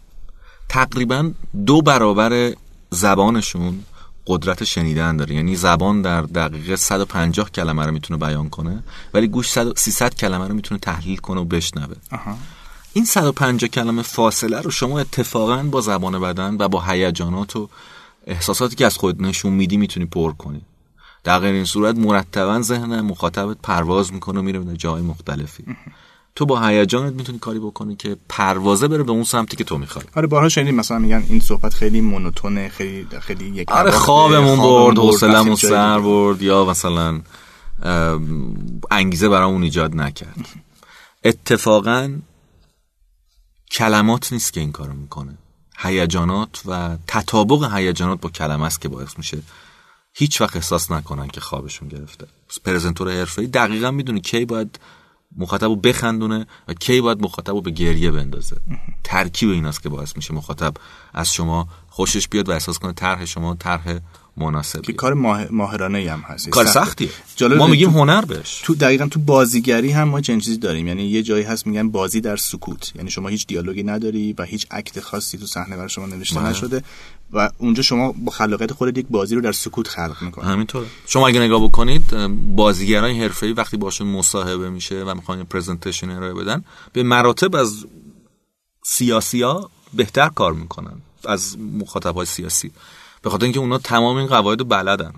تقریبا 0.69 1.31
دو 1.67 1.83
برابر 1.83 2.55
زبانشون 2.91 3.85
قدرت 4.27 4.65
شنیدن 4.65 5.17
داره. 5.17 5.35
یعنی 5.35 5.57
زبان 5.57 6.03
در 6.03 6.23
دقیقه 6.23 6.77
150 6.77 7.51
کلمه 7.51 7.87
رو 7.87 7.93
می‌تونه 7.93 8.21
بیان 8.21 8.51
کنه 8.51 8.83
ولی 9.15 9.29
گوش 9.29 9.59
300 9.77 10.15
کلمه 10.15 10.49
رو 10.49 10.55
می‌تونه 10.55 10.81
تحلیل 10.81 11.17
کنه 11.17 11.41
و 11.41 11.45
بشنوه. 11.45 11.97
این 12.97 13.05
150 13.05 13.69
کلمه 13.69 14.03
فاصله 14.03 14.61
رو 14.61 14.71
شما 14.71 15.01
اتفاقا 15.01 15.63
با 15.63 15.81
زبان 15.81 16.21
بدن 16.21 16.57
و 16.59 16.69
با 16.69 16.81
هیجانات 16.81 17.57
و 17.57 17.69
احساساتی 18.27 18.77
که 18.77 18.87
از 18.87 18.97
خود 18.97 19.23
نشون 19.23 19.53
میدی 19.53 19.77
می‌تونی 19.77 20.07
پر 20.07 20.33
کنی. 20.33 20.61
در 21.25 21.39
غیر 21.39 21.55
این 21.55 21.65
صورت 21.65 21.99
مرتبا 21.99 22.63
ذهن 22.63 23.01
مخاطبت 23.01 23.57
پرواز 23.63 24.13
می‌کنه 24.13 24.41
و 24.41 24.43
میره 24.43 24.59
به 24.59 24.77
جای 24.77 25.03
مختلفی. 25.03 25.65
تو 26.37 26.47
با 26.47 26.61
هیجانت 26.61 27.13
می‌تونی 27.13 27.39
کاری 27.39 27.59
بکنی 27.59 27.97
که 27.97 28.17
پروازه 28.29 28.89
بره 28.89 29.03
به 29.03 29.13
اون 29.13 29.25
سمتی 29.25 29.57
که 29.57 29.65
تو 29.65 29.79
می‌خوای. 29.79 30.05
آره 30.17 30.27
بارها 30.27 30.49
شنیدیم 30.49 30.75
مثلا 30.75 30.99
میگن 30.99 31.25
این 31.29 31.41
صحبت 31.41 31.75
خیلی 31.75 32.01
مونوتونه 32.01 32.69
خیلی 32.69 33.07
خیلی 33.21 33.45
یک 33.45 33.73
آره 33.73 33.91
خوابمون 33.91 34.59
برد 34.59 34.99
حوصلمون 34.99 35.57
سر 35.57 36.01
برد 36.01 36.43
یا 36.43 36.65
مثلا 36.65 37.21
انگیزه 38.91 39.29
برامون 39.29 39.63
ایجاد 39.63 39.95
نکرد. 39.95 40.49
اتفاقا 41.25 42.11
کلمات 43.75 44.33
نیست 44.33 44.53
که 44.53 44.61
این 44.61 44.73
کارو 44.73 44.93
می‌کنه. 44.93 45.39
هیجانات 45.79 46.63
و 46.67 46.97
تطابق 47.07 47.75
هیجانات 47.75 48.21
با 48.21 48.31
کلمه 48.31 48.65
است 48.65 48.81
که 48.81 48.89
باعث 48.89 49.19
میشه 49.19 49.43
هیچ 50.13 50.41
وقت 50.41 50.57
احساس 50.57 50.91
نکنن 50.91 51.29
که 51.29 51.41
خوابشون 51.41 51.89
گرفته. 51.89 52.27
پرزنتور 52.65 53.11
حرفه‌ای 53.11 53.49
دقیقا 53.49 53.91
می‌دونه 53.91 54.21
کی 54.21 54.45
باید 54.45 54.81
مخاطب 55.37 55.65
رو 55.65 55.77
بخندونه 55.77 56.47
و 56.69 56.75
کی 56.75 57.01
باید 57.01 57.23
مخاطب 57.23 57.55
رو 57.55 57.61
به 57.61 57.71
گریه 57.71 58.11
بندازه. 58.11 58.57
ترکیب 59.05 59.51
ایناست 59.51 59.83
که 59.83 59.89
باعث 59.89 60.17
میشه 60.17 60.35
مخاطب 60.35 60.75
از 61.15 61.33
شما 61.33 61.69
خوشش 61.89 62.29
بیاد 62.29 62.49
و 62.49 62.53
احساس 62.53 62.79
کنه 62.79 62.93
طرح 62.93 63.25
شما 63.25 63.55
طرح 63.55 63.99
مناسبی 64.37 64.83
که 64.83 64.93
کار 64.93 65.15
ماه... 65.15 65.47
ماهرانه 65.51 66.13
هم 66.13 66.21
هست. 66.21 66.49
کار 66.49 66.67
سختیه. 66.67 67.09
ما 67.41 67.67
میگیم 67.67 67.91
هنر 67.91 68.25
بهش. 68.25 68.61
تو 68.65 68.75
دقیقا 68.75 69.07
تو 69.07 69.21
بازیگری 69.21 69.91
هم 69.91 70.09
ما 70.09 70.21
چنین 70.21 70.41
چیزی 70.41 70.57
داریم. 70.57 70.87
یعنی 70.87 71.03
یه 71.03 71.23
جایی 71.23 71.45
هست 71.45 71.67
میگن 71.67 71.89
بازی 71.89 72.21
در 72.21 72.37
سکوت. 72.37 72.93
یعنی 72.97 73.11
شما 73.11 73.29
هیچ 73.29 73.47
دیالوگی 73.47 73.83
نداری 73.83 74.33
و 74.33 74.43
هیچ 74.43 74.67
اکت 74.71 75.01
خاصی 75.01 75.39
تو 75.39 75.47
صحنه 75.47 75.77
برای 75.77 75.89
شما 75.89 76.07
نوشته 76.07 76.41
مه. 76.41 76.49
نشده 76.49 76.83
و 77.33 77.51
اونجا 77.59 77.83
شما 77.83 78.13
با 78.13 78.31
خلاقیت 78.31 78.73
خودت 78.73 78.99
یک 78.99 79.07
بازی 79.11 79.35
رو 79.35 79.41
در 79.41 79.53
سکوت 79.53 79.89
خلق 79.89 80.17
می‌کنید 80.23 80.49
همینطوره. 80.49 80.87
شما 81.07 81.29
اگه 81.29 81.41
نگاه 81.41 81.65
بکنید 81.65 82.03
بازیگرای 82.57 83.21
حرفه‌ای 83.21 83.53
وقتی 83.53 83.77
باشون 83.77 84.07
مصاحبه 84.07 84.71
میشه 84.71 85.05
و 85.05 85.15
می‌خوان 85.15 85.45
پرزنتیشن 85.45 86.11
ارائه 86.11 86.35
بدن 86.35 86.65
به 86.93 87.03
مراتب 87.03 87.57
از 87.57 87.87
سیاسیا 88.85 89.71
بهتر 89.95 90.29
کار 90.29 90.53
می‌کنن 90.53 90.97
از 91.25 91.59
مخاطبای 91.59 92.27
سیاسی. 92.27 92.71
به 93.25 93.31
خاطر 93.31 93.45
اینکه 93.45 93.61
اونا 93.61 93.79
تمام 93.79 94.17
این 94.17 94.27
قواعد 94.27 94.59
رو 94.61 94.65
بلدن. 94.65 95.13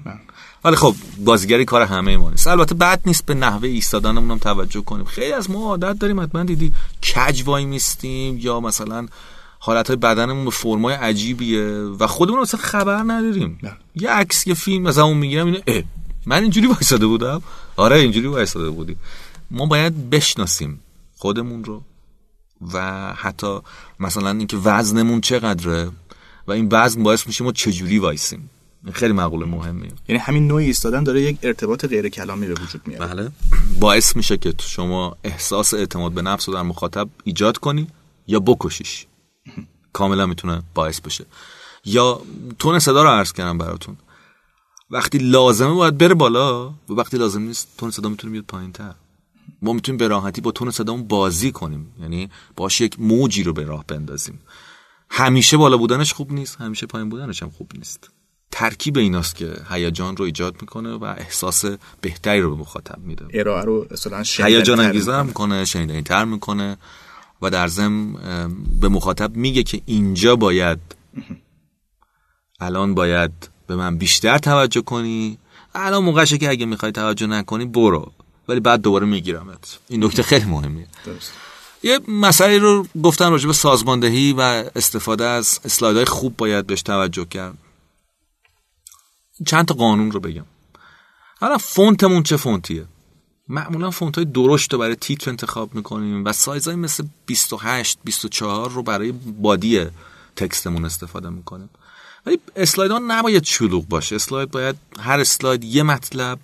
ولی 0.65 0.77
خب 0.77 0.95
بازیگری 1.25 1.65
کار 1.65 1.83
همه 1.83 2.17
ما 2.17 2.31
نیست. 2.31 2.47
البته 2.47 2.75
بد 2.75 3.01
نیست 3.07 3.27
به 3.27 3.35
نحوه 3.35 3.69
ایستادنمون 3.69 4.31
هم 4.31 4.39
توجه 4.39 4.81
کنیم. 4.81 5.05
خیلی 5.05 5.33
از 5.33 5.51
ما 5.51 5.67
عادت 5.69 5.99
داریم 5.99 6.21
حتما 6.21 6.45
دیدی 6.45 6.73
کج 7.03 7.43
وای 7.47 7.65
میستیم 7.65 8.39
یا 8.39 8.61
مثلا 8.61 9.07
حالت 9.59 9.87
های 9.87 9.97
بدنمون 9.97 10.45
به 10.45 10.51
فرمای 10.51 10.95
عجیبیه 10.95 11.65
و 11.99 12.07
خودمون 12.07 12.41
مثلا 12.41 12.61
خبر 12.61 13.03
نداریم. 13.03 13.59
نه. 13.63 13.77
یه 13.95 14.11
عکس 14.11 14.47
یه 14.47 14.55
فیلم 14.55 14.83
مثلا 14.83 15.05
اون 15.05 15.17
می‌گیرم 15.17 15.47
اینه 15.47 15.63
اه 15.67 15.83
من 16.27 16.43
اینجوری 16.43 16.67
وایساده 16.67 17.07
بودم؟ 17.07 17.43
آره 17.77 17.97
اینجوری 17.97 18.27
وایساده 18.27 18.71
بودیم 18.71 18.97
ما 19.51 19.67
باید 19.67 20.11
بشناسیم 20.11 20.81
خودمون 21.17 21.65
رو 21.65 21.83
و 22.73 23.13
حتی 23.15 23.59
مثلا 24.01 24.31
اینکه 24.31 24.57
وزنمون 24.57 25.21
چقدره. 25.21 25.91
و 26.47 26.53
این 26.53 26.69
وزن 26.73 27.03
باعث 27.03 27.27
میشه 27.27 27.45
ما 27.45 27.53
چجوری 27.53 27.99
وایسیم. 27.99 28.51
خیلی 28.93 29.13
مقوله 29.13 29.47
مهمیه 29.47 29.93
یعنی 30.09 30.21
همین 30.21 30.47
نوع 30.47 30.61
ایستادن 30.61 31.05
داره 31.05 31.23
یک 31.23 31.39
ارتباط 31.43 31.85
غیر 31.85 32.09
کلامی 32.09 32.47
به 32.47 32.55
وجود 32.55 32.81
میاره. 32.87 33.07
بله. 33.07 33.31
باعث 33.81 34.17
میشه 34.17 34.37
که 34.37 34.55
شما 34.61 35.17
احساس 35.25 35.75
اعتماد 35.75 36.13
به 36.13 36.23
نفس 36.23 36.49
رو 36.49 36.55
در 36.55 36.63
مخاطب 36.63 37.09
ایجاد 37.25 37.59
کنی 37.59 37.87
یا 38.27 38.41
بکشیش. 38.41 39.07
کاملا 39.93 40.27
می‌تونه 40.27 40.63
باعث 40.75 41.01
بشه. 41.01 41.27
یا 41.85 42.21
تون 42.59 42.79
صدا 42.79 43.03
رو 43.03 43.09
عرض 43.09 43.33
کردم 43.33 43.59
براتون. 43.59 43.97
وقتی 44.91 45.19
لازمه 45.19 45.75
باید 45.75 45.99
بره 45.99 46.15
بالا 46.15 46.69
و 46.69 46.75
وقتی 46.89 47.17
لازم 47.17 47.43
نیست 47.43 47.69
تون 47.79 47.91
صدا 47.91 48.09
می‌تونه 48.09 48.33
بیاد 48.33 48.45
پایین 48.45 48.73
تر 48.73 48.95
ما 49.63 49.73
می‌تونیم 49.73 49.99
به 49.99 50.09
راحتی 50.09 50.41
با 50.41 50.51
تون 50.51 50.71
صدامون 50.71 51.09
بازی 51.09 51.53
کنیم. 51.53 51.95
یعنی 52.01 52.31
باش 52.57 52.81
یک 52.81 53.01
موجی 53.01 53.43
رو 53.43 53.53
به 53.53 53.65
راه 53.65 53.85
بندازیم. 53.89 54.41
همیشه 55.11 55.57
بالا 55.57 55.77
بودنش 55.77 56.13
خوب 56.13 56.33
نیست 56.33 56.61
همیشه 56.61 56.87
پایین 56.87 57.09
بودنش 57.09 57.43
هم 57.43 57.51
خوب 57.51 57.71
نیست. 57.75 58.11
ترکیب 58.51 58.99
ایناست 58.99 59.37
که 59.37 59.57
هیجان 59.71 60.17
رو 60.17 60.25
ایجاد 60.25 60.57
می‌کنه 60.61 60.95
و 60.95 61.05
احساس 61.05 61.65
بهتری 62.01 62.41
رو 62.41 62.57
به 62.57 62.61
مخاطب 62.61 62.99
میده. 62.99 63.27
ارائه 63.35 63.65
رو 63.65 63.87
اصلا 63.91 64.23
هیجان 64.47 64.81
انگیزه 64.81 65.23
می‌کنه. 65.23 65.65
شنیدنی 65.65 66.03
تر 66.03 66.25
می‌کنه 66.25 66.77
و 67.43 67.51
در 67.51 67.69
ضمن 67.69 68.13
به 68.81 68.89
مخاطب 68.89 69.37
میگه 69.37 69.63
که 69.63 69.83
اینجا 69.87 70.37
باید 70.37 70.79
الان 72.61 72.95
باید 72.95 73.33
به 73.67 73.77
من 73.77 73.99
بیشتر 73.99 74.39
توجه 74.39 74.81
کنی. 74.81 75.39
الان 75.75 76.05
موقعشه 76.05 76.39
که 76.39 76.51
اگه 76.51 76.67
می‌خوای 76.67 76.93
توجه 76.93 77.27
نکنی 77.27 77.65
برو. 77.65 78.13
ولی 78.49 78.61
بعد 78.61 78.81
دوباره 78.81 79.07
میگیرمت. 79.07 79.79
این 79.89 80.05
نکته 80.05 80.23
خیلی 80.23 80.45
مهمیه. 80.45 80.87
درست. 81.07 81.33
یه 81.83 82.01
مسئله 82.09 82.59
رو 82.59 82.87
گفتن 83.03 83.31
راجع 83.31 83.47
به 83.47 83.53
سازماندهی 83.53 84.33
و 84.33 84.41
استفاده 84.77 85.25
از 85.25 85.61
اسلایدهای 85.65 86.05
خوب 86.05 86.37
باید 86.37 86.67
بهش 86.67 86.83
توجه 86.83 87.25
کرد. 87.25 87.59
چند 89.47 89.67
تا 89.67 89.75
قانون 89.75 90.11
رو 90.11 90.21
بگم. 90.21 90.45
حالا 91.41 91.59
فونتمون 91.59 92.23
چه 92.23 92.37
فونتیه؟ 92.37 92.87
معمولا 93.49 93.91
فونت 93.91 94.17
های 94.17 94.25
درشت 94.25 94.73
رو 94.73 94.79
برای 94.79 94.97
تیتر 94.97 95.31
انتخاب 95.31 95.75
می‌کنیم 95.75 96.25
و 96.25 96.33
سایزهای 96.33 96.77
مثل 96.77 97.05
28 97.27 97.99
24 98.05 98.71
رو 98.71 98.83
برای 98.83 99.13
بادی 99.13 99.87
تکستمون 100.37 100.85
استفاده 100.85 101.29
می‌کنیم. 101.29 101.71
ولی 102.27 102.39
اسلاید 102.57 102.91
ها 102.91 102.99
نباید 102.99 103.45
شلوغ 103.45 103.89
باشه. 103.89 104.17
اسلاید 104.17 104.51
باید 104.51 104.77
هر 105.01 105.21
اسلاید 105.21 105.65
یه 105.65 105.83
مطلب 105.83 106.39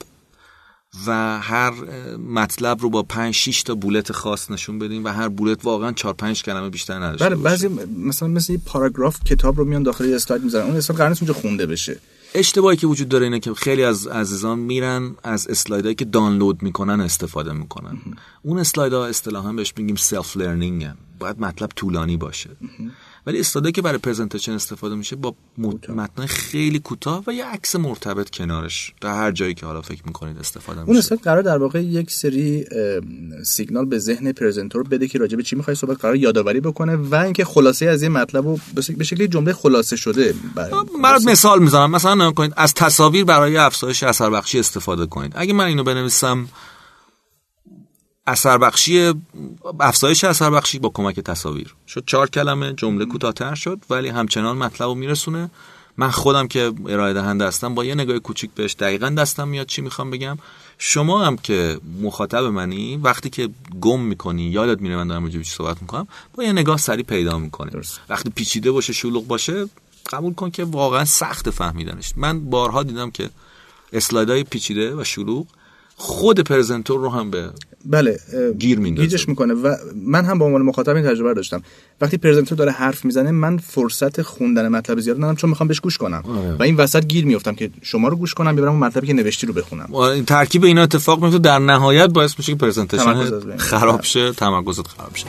و 1.06 1.40
هر 1.40 1.72
مطلب 2.18 2.80
رو 2.80 2.90
با 2.90 3.02
5 3.02 3.34
6 3.34 3.62
تا 3.62 3.74
bullet 3.74 4.12
خاص 4.12 4.50
نشون 4.50 4.78
بدیم 4.78 5.04
و 5.04 5.08
هر 5.08 5.28
bullet 5.28 5.64
واقعا 5.64 5.92
4 5.92 6.14
5 6.14 6.42
کلمه 6.42 6.70
بیشتر 6.70 6.94
نداشته 6.94 7.28
بله 7.28 7.36
بعضی 7.36 7.68
مثلا 7.98 8.28
مثل 8.28 8.52
یه 8.52 8.60
پاراگراف 8.66 9.24
کتاب 9.24 9.58
رو 9.58 9.64
میان 9.64 9.82
داخل 9.82 10.14
اسلاید 10.14 10.44
می‌ذارن. 10.44 10.66
اون 10.66 10.76
اسلاید 10.76 10.98
قرار 10.98 11.16
اونجا 11.20 11.34
خونده 11.34 11.66
بشه. 11.66 12.00
اشتباهی 12.34 12.76
که 12.76 12.86
وجود 12.86 13.08
داره 13.08 13.24
اینه 13.24 13.40
که 13.40 13.54
خیلی 13.54 13.84
از 13.84 14.06
عزیزان 14.06 14.58
میرن 14.58 15.14
از 15.22 15.48
اسلایدهایی 15.48 15.94
که 15.94 16.04
دانلود 16.04 16.62
می‌کنن 16.62 17.00
استفاده 17.00 17.52
می‌کنن. 17.52 17.98
اون 18.42 18.58
اسلایدها 18.58 19.06
اصطلاحا 19.06 19.52
بهش 19.52 19.72
میگیم 19.76 19.96
self 19.96 20.36
learning 20.36 20.88
باید 21.18 21.40
مطلب 21.40 21.70
طولانی 21.76 22.16
باشه. 22.16 22.50
ولی 23.26 23.40
استاده 23.40 23.72
که 23.72 23.82
برای 23.82 23.98
پرزنتیشن 23.98 24.52
استفاده 24.52 24.94
میشه 24.94 25.16
با 25.16 25.34
متن 25.88 26.26
خیلی 26.26 26.78
کوتاه 26.78 27.24
و 27.26 27.32
یه 27.32 27.44
عکس 27.44 27.76
مرتبط 27.76 28.30
کنارش. 28.30 28.92
در 29.00 29.14
هر 29.14 29.30
جایی 29.30 29.54
که 29.54 29.66
حالا 29.66 29.82
فکر 29.82 30.02
می‌کنید 30.06 30.38
استفاده 30.38 30.80
میشه. 30.80 30.88
اون 30.88 30.98
استاد 30.98 31.20
قرار 31.20 31.42
در 31.42 31.58
واقع 31.58 31.82
یک 31.82 32.10
سری 32.10 32.64
سیگنال 33.44 33.84
به 33.84 33.98
ذهن 33.98 34.32
پرزنتور 34.32 34.82
بده 34.82 35.08
که 35.08 35.18
راجع 35.18 35.36
به 35.36 35.42
چی 35.42 35.56
می‌خوای 35.56 35.76
صحبت 35.76 36.00
قرار 36.00 36.16
یادآوری 36.16 36.60
بکنه 36.60 36.96
و 36.96 37.14
اینکه 37.14 37.44
خلاصه 37.44 37.86
از 37.86 38.02
این 38.02 38.12
مطلب 38.12 38.46
رو 38.46 38.58
به 38.96 39.04
شکلی 39.04 39.28
جمله 39.28 39.52
خلاصه 39.52 39.96
شده 39.96 40.34
برات 41.02 41.22
مثال 41.26 41.62
می‌زنم. 41.62 41.90
مثلا 41.90 42.32
کنید 42.32 42.52
از 42.56 42.74
تصاویر 42.74 43.24
برای 43.24 43.56
افزایش 43.56 44.02
اثر 44.02 44.30
بخشی 44.30 44.58
استفاده 44.58 45.06
کنید. 45.06 45.32
اگه 45.36 45.52
من 45.52 45.64
اینو 45.64 45.84
بنویسم 45.84 46.48
اثر 48.26 48.58
بخشی 48.58 49.12
افزایش 49.80 50.24
اثر 50.24 50.50
بخشی 50.50 50.78
با 50.78 50.88
کمک 50.88 51.20
تصاویر. 51.20 51.74
شد 51.88 52.04
چهار 52.06 52.30
کلمه 52.30 52.72
جمله 52.72 53.04
کوتاه‌تر 53.04 53.54
شد 53.54 53.78
ولی 53.90 54.08
همچنان 54.08 54.56
مطلب 54.56 54.88
رو 54.88 54.94
میرسونه. 54.94 55.50
من 55.96 56.10
خودم 56.10 56.48
که 56.48 56.72
ارائه 56.88 57.12
دهنده 57.12 57.46
هستم 57.46 57.74
با 57.74 57.84
یه 57.84 57.94
نگاه 57.94 58.18
کوچیک 58.18 58.50
بهش 58.54 58.74
دقیقا 58.78 59.08
دستم 59.08 59.48
میاد 59.48 59.66
چی 59.66 59.82
می‌خوام 59.82 60.10
بگم. 60.10 60.38
شما 60.78 61.24
هم 61.24 61.36
که 61.36 61.80
مخاطب 62.02 62.44
منی 62.44 62.96
وقتی 62.96 63.30
که 63.30 63.48
گم 63.80 64.00
می‌کنی 64.00 64.42
یادت 64.42 64.80
میره 64.80 64.96
من 64.96 65.08
دارم 65.08 65.30
چی 65.30 65.44
صحبت 65.44 65.82
می‌کنم 65.82 66.06
با 66.34 66.44
یه 66.44 66.52
نگاه 66.52 66.76
سری 66.76 67.02
پیدا 67.02 67.38
می‌کنی. 67.38 67.70
وقتی 68.08 68.30
پیچیده 68.30 68.70
باشه 68.70 68.92
شلوغ 68.92 69.26
باشه 69.26 69.68
قبول 70.10 70.34
کن 70.34 70.50
که 70.50 70.64
واقعا 70.64 71.04
سخت 71.04 71.50
فهمیدنش. 71.50 72.12
من 72.16 72.50
بارها 72.50 72.82
دیدم 72.82 73.10
که 73.10 73.30
اسلایدهای 73.92 74.44
پیچیده 74.44 74.94
و 74.94 75.04
شلوغ 75.04 75.46
خود 75.96 76.40
presenter 76.40 77.00
رو 77.00 77.10
هم 77.10 77.30
به 77.30 77.50
بله 77.84 78.18
گیر 78.58 78.78
میندازه. 78.78 79.24
می‌کنه 79.28 79.54
و 79.54 79.74
من 80.06 80.24
هم 80.24 80.38
با 80.38 80.46
عنوان 80.46 80.62
مخاطب 80.62 80.96
این 80.96 81.04
تجربه 81.04 81.34
داشتم. 81.34 81.62
وقتی 82.00 82.16
presenter 82.16 82.58
داره 82.58 82.72
حرف 82.72 83.04
می‌زنه 83.04 83.30
من 83.30 83.58
فرصت 83.58 84.22
خوندن 84.22 84.68
مطلب 84.68 85.00
زیاد 85.00 85.16
ندارم 85.16 85.36
چون 85.36 85.50
می‌خوام 85.50 85.68
بهش 85.68 85.80
گوش 85.80 85.98
کنم. 85.98 86.22
آه. 86.28 86.56
و 86.58 86.62
این 86.62 86.76
وسط 86.76 87.06
گیر 87.06 87.24
میافتم 87.24 87.54
که 87.54 87.70
شما 87.82 88.08
رو 88.08 88.16
گوش 88.16 88.34
کنم 88.34 88.56
ببرم 88.56 88.76
مطلبی 88.76 89.06
که 89.06 89.12
نوشتی 89.12 89.46
رو 89.46 89.52
بخونم. 89.52 89.94
این 89.94 90.24
ترکیب 90.24 90.64
اینا 90.64 90.82
اتفاق 90.82 91.24
میفته 91.24 91.38
در 91.38 91.58
نهایت 91.58 92.10
باعث 92.10 92.34
میشه 92.38 92.52
که 92.52 92.58
presentation 92.58 93.56
خراب 93.56 94.02
شه 94.02 94.32
تمرکزت 94.32 94.86
خراب 94.86 95.16
شه. 95.16 95.26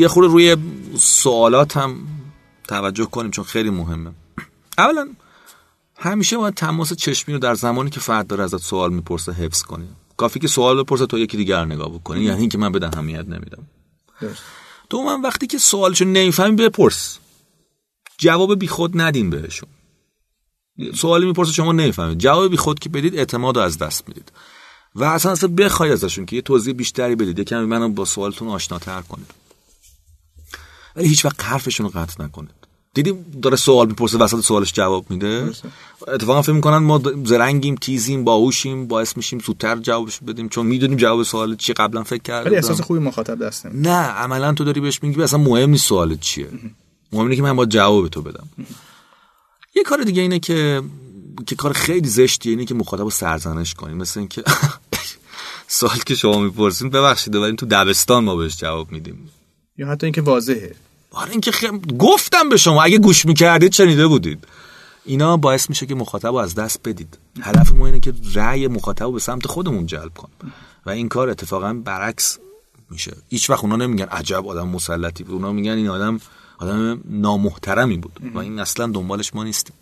یه 0.00 0.08
خورده 0.08 0.28
روی 0.28 0.56
سوالات 0.98 1.76
هم 1.76 1.96
توجه 2.68 3.04
کنیم 3.04 3.30
چون 3.30 3.44
خیلی 3.44 3.70
مهمه. 3.70 4.10
اولا 4.78 5.08
همیشه 5.96 6.36
باید 6.36 6.54
تماس 6.54 6.92
چشمی 6.92 7.34
رو 7.34 7.40
در 7.40 7.54
زمانی 7.54 7.90
که 7.90 8.00
فرد 8.00 8.26
داره 8.26 8.44
ازت 8.44 8.56
سوال 8.56 8.92
می‌پرسه 8.92 9.32
حفظ 9.32 9.62
کنیم 9.62 9.96
کافی 10.16 10.40
که 10.40 10.48
سوال 10.48 10.82
بپرسه 10.82 11.06
تو 11.06 11.18
یکی 11.18 11.36
دیگر 11.36 11.64
نگاه 11.64 11.90
بکنی 11.90 12.20
یعنی 12.20 12.40
اینکه 12.40 12.58
من 12.58 12.72
به 12.72 12.86
اهمیت 12.86 13.28
نمیدم. 13.28 13.62
تو 14.90 15.02
من 15.02 15.22
وقتی 15.22 15.46
که 15.46 15.58
سوالشو 15.58 16.04
نمی‌فهمی 16.04 16.56
بپرس. 16.56 17.18
جواب 18.18 18.58
بی 18.58 18.68
خود 18.68 19.00
ندین 19.00 19.30
بهشون. 19.30 19.68
سوالی 20.94 21.26
می‌پرسه 21.26 21.52
شما 21.52 21.72
نمی‌فهمید. 21.72 22.18
جواب 22.18 22.50
بی 22.50 22.56
خود 22.56 22.78
که 22.78 22.88
بدید 22.88 23.16
اعتماد 23.16 23.56
رو 23.56 23.62
از 23.62 23.78
دست 23.78 24.08
می‌دید. 24.08 24.32
و 24.94 25.04
اصلا 25.04 25.32
اصلا 25.32 25.48
بخوای 25.48 25.90
ازشون 25.92 26.26
که 26.26 26.36
یه 26.36 26.42
توضیح 26.42 26.74
بیشتری 26.74 27.14
بدید. 27.14 27.38
یه 27.38 27.44
کمی 27.44 27.66
منو 27.66 27.88
با 27.88 28.04
سوالتون 28.04 28.48
آشناتر 28.48 29.00
کنید. 29.00 29.39
ولی 30.96 31.08
هیچ 31.08 31.24
وقت 31.24 31.44
حرفشون 31.44 31.86
رو 31.86 31.92
قطع 32.00 32.24
نکنید 32.24 32.60
دیدیم 32.94 33.24
داره 33.42 33.56
سوال 33.56 33.86
می‌پرسه 33.86 34.18
وسط 34.18 34.40
سوالش 34.40 34.72
جواب 34.72 35.10
میده؟ 35.10 35.50
اتفاقا 36.08 36.42
فکر 36.42 36.52
می‌کنن 36.52 36.76
ما 36.76 37.02
زرنگیم 37.24 37.74
تیزیم 37.74 38.24
باهوشیم 38.24 38.86
باعث 38.86 39.16
میشیم 39.16 39.38
زودتر 39.38 39.76
جوابش 39.76 40.18
بدیم 40.20 40.48
چون 40.48 40.66
می‌دونیم 40.66 40.96
جواب 40.96 41.22
سوال 41.22 41.56
چی 41.56 41.72
قبلا 41.72 42.02
فکر 42.02 42.22
کرد 42.22 42.46
ولی 42.46 42.56
احساس 42.56 42.80
خوبی 42.80 43.00
مخاطب 43.00 43.46
دست 43.46 43.66
نه 43.66 43.96
عملا 43.96 44.52
تو 44.52 44.64
داری 44.64 44.80
بهش 44.80 45.02
میگی 45.02 45.22
اصلا 45.22 45.38
مهم 45.38 45.70
نیست 45.70 45.86
سوال 45.86 46.16
چیه. 46.16 46.48
مهم. 47.12 47.24
اینه 47.24 47.36
که 47.36 47.42
من 47.42 47.56
با 47.56 47.66
جواب 47.66 48.08
تو 48.08 48.22
بدم. 48.22 48.48
یه 49.76 49.82
کار 49.82 50.02
دیگه 50.02 50.22
اینه 50.22 50.38
که 50.38 50.82
که 51.46 51.56
کار 51.56 51.72
خیلی 51.72 52.08
زشتیه 52.08 52.52
اینه 52.52 52.64
که 52.64 52.74
مخاطب 52.74 53.02
رو 53.02 53.10
سرزنش 53.10 53.74
کنیم. 53.74 53.96
مثل 53.96 54.20
اینکه 54.20 54.42
سوال 55.68 55.98
که 56.06 56.14
شما 56.14 56.38
می‌پرسین 56.38 56.90
ببخشید 56.90 57.34
ولی 57.34 57.56
تو 57.56 57.66
دبستان 57.66 58.24
ما 58.24 58.36
بهش 58.36 58.56
جواب 58.56 58.92
میدیم. 58.92 59.30
یا 59.80 59.86
حتی 59.86 60.06
اینکه 60.06 60.22
واضحه. 60.22 60.74
آره 61.10 61.30
اینکه 61.30 61.52
خ... 61.52 61.64
گفتم 61.98 62.48
به 62.48 62.56
شما 62.56 62.82
اگه 62.82 62.98
گوش 62.98 63.26
می‌کردید 63.26 63.72
شنیده 63.72 64.06
بودید. 64.06 64.44
اینا 65.04 65.36
باعث 65.36 65.68
میشه 65.68 65.86
که 65.86 65.94
مخاطب 65.94 66.34
از 66.34 66.54
دست 66.54 66.80
بدید. 66.84 67.18
هدف 67.42 67.72
ما 67.72 67.86
اینه 67.86 68.00
که 68.00 68.14
رأی 68.34 68.66
مخاطب 68.66 69.02
رو 69.02 69.12
به 69.12 69.20
سمت 69.20 69.46
خودمون 69.46 69.86
جلب 69.86 70.14
کن 70.14 70.28
و 70.86 70.90
این 70.90 71.08
کار 71.08 71.28
اتفاقا 71.28 71.72
برعکس 71.72 72.38
میشه. 72.90 73.16
هیچ 73.28 73.50
وقت 73.50 73.64
اونا 73.64 73.76
نمیگن 73.76 74.04
عجب 74.04 74.46
آدم 74.46 74.68
مسلطی 74.68 75.24
بود. 75.24 75.34
اونا 75.34 75.52
میگن 75.52 75.72
این 75.72 75.88
آدم 75.88 76.20
آدم 76.58 77.00
نامحترمی 77.04 77.96
بود. 77.96 78.20
و 78.34 78.38
این 78.38 78.58
اصلا 78.58 78.86
دنبالش 78.86 79.34
ما 79.34 79.44
نیستیم. 79.44 79.76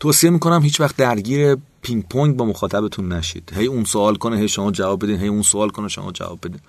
توصیه 0.00 0.30
می‌کنم 0.30 0.62
هیچ 0.62 0.80
وقت 0.80 0.96
درگیر 0.96 1.56
پینگ 1.82 2.08
پونگ 2.08 2.36
با 2.36 2.44
مخاطبتون 2.44 3.12
نشید. 3.12 3.52
هی 3.56 3.66
اون 3.66 3.84
سوال 3.84 4.16
کنه 4.16 4.38
هی 4.38 4.48
شما 4.48 4.70
جواب 4.70 5.04
بدین. 5.04 5.20
هی 5.20 5.28
اون 5.28 5.42
سوال 5.42 5.70
کنه 5.70 5.88
شما 5.88 6.12
جواب 6.12 6.38
بدین. 6.42 6.60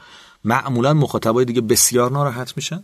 معمولا 0.44 0.94
مخاطبای 0.94 1.46
دیگه 1.46 1.62
بسیار 1.62 2.12
ناراحت 2.12 2.54
میشن. 2.56 2.84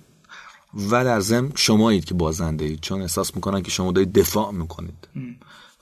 و 0.73 1.03
در 1.03 1.19
ضمن 1.19 1.51
شمایید 1.55 2.05
که 2.05 2.13
بازنده 2.13 2.65
اید 2.65 2.79
چون 2.79 3.01
احساس 3.01 3.35
می‌کنن 3.35 3.61
که 3.61 3.71
شما 3.71 3.91
دارید 3.91 4.13
دفاع 4.13 4.51
می‌کنید. 4.51 5.07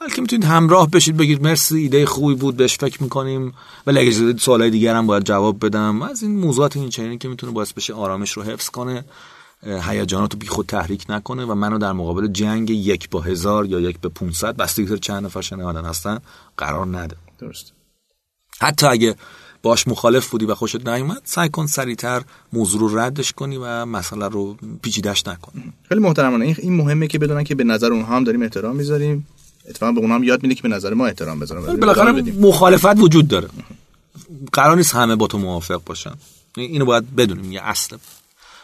بلکه 0.01 0.22
می‌تونید 0.22 0.46
همراه 0.46 0.89
بشید 0.89 1.17
بگید 1.17 1.44
مرسی 1.44 1.77
ایده 1.77 2.05
خوبی 2.05 2.36
بود 2.36 2.58
بهش 2.58 2.77
فکر 2.77 3.03
می‌کنیم. 3.03 3.53
ولی 3.88 4.00
اگه 4.00 4.38
سوالای 4.38 4.70
دیگر 4.70 4.96
هم 4.96 5.08
باید 5.08 5.24
جواب 5.24 5.65
بدم 5.65 6.01
از 6.01 6.24
این 6.24 6.39
موضوعات 6.39 6.77
این 6.77 6.89
چنینی 6.89 7.17
که 7.17 7.27
می‌تونه 7.27 7.53
باعث 7.53 7.74
بشه 7.74 7.94
آرامش 7.94 8.32
رو 8.32 8.44
حفظ 8.44 8.70
کنه 8.70 9.05
هیجانات 9.63 10.34
رو 10.34 10.39
بیخود 10.39 10.65
تحریک 10.65 11.05
نکنه 11.10 11.46
و 11.46 11.55
منو 11.55 11.77
در 11.77 11.91
مقابل 11.91 12.27
جنگ 12.27 12.70
یک 12.70 13.10
با 13.10 13.22
هزار 13.22 13.65
یا 13.65 13.79
یک 13.79 14.00
به 14.00 14.10
500 14.10 14.55
بستگی 14.55 15.00
چند 15.00 15.25
نفر 15.25 15.41
شنوندن 15.41 15.86
هستن 15.86 16.20
قرار 16.58 16.88
نده. 16.98 17.15
درست 17.39 17.74
حتی 18.60 18.88
اگه 18.88 19.15
باش 19.65 19.88
مخالف 19.88 20.27
بودی 20.29 20.45
و 20.45 20.55
خوشت 20.55 20.88
نیومد 20.88 21.22
سعی 21.24 21.50
کن 21.50 21.65
سریعتر 21.65 22.22
موضوع 22.53 22.81
رو 22.81 23.00
ردش 23.00 23.31
کنی 23.34 23.57
و 23.57 23.86
مسئله 23.86 24.27
رو 24.27 24.57
پیچیدش 24.81 25.27
نکنی 25.27 25.74
خیلی 25.89 26.01
محترمانه. 26.01 26.55
این 26.60 26.77
مهمه 26.77 27.07
که 27.07 27.19
بدونن 27.19 27.43
که 27.43 27.55
به 27.55 27.63
نظر 27.63 27.93
اونها 27.93 28.15
هم 28.15 28.24
داریم 28.24 28.41
احترام 28.41 28.75
می‌ذاریم. 28.75 29.27
اتفاقا 29.69 29.91
به 29.91 30.00
اونها 30.00 30.15
هم 30.15 30.24
یاد 30.24 30.43
میده 30.43 30.55
که 30.55 30.62
به 30.62 30.69
نظر 30.69 30.93
ما 30.93 31.07
احترام 31.07 31.39
بذارن. 31.39 31.75
بالاخره 31.75 32.12
مخالفت 32.22 33.00
وجود 33.00 33.27
داره. 33.27 33.50
قرار 34.53 34.77
نیست 34.77 34.95
همه 34.95 35.15
با 35.15 35.27
تو 35.27 35.38
موافق 35.38 35.81
باشن. 35.86 36.13
اینو 36.57 36.86
باید 36.86 37.15
بدونیم 37.15 37.51
یه 37.51 37.62
اصل. 37.63 37.98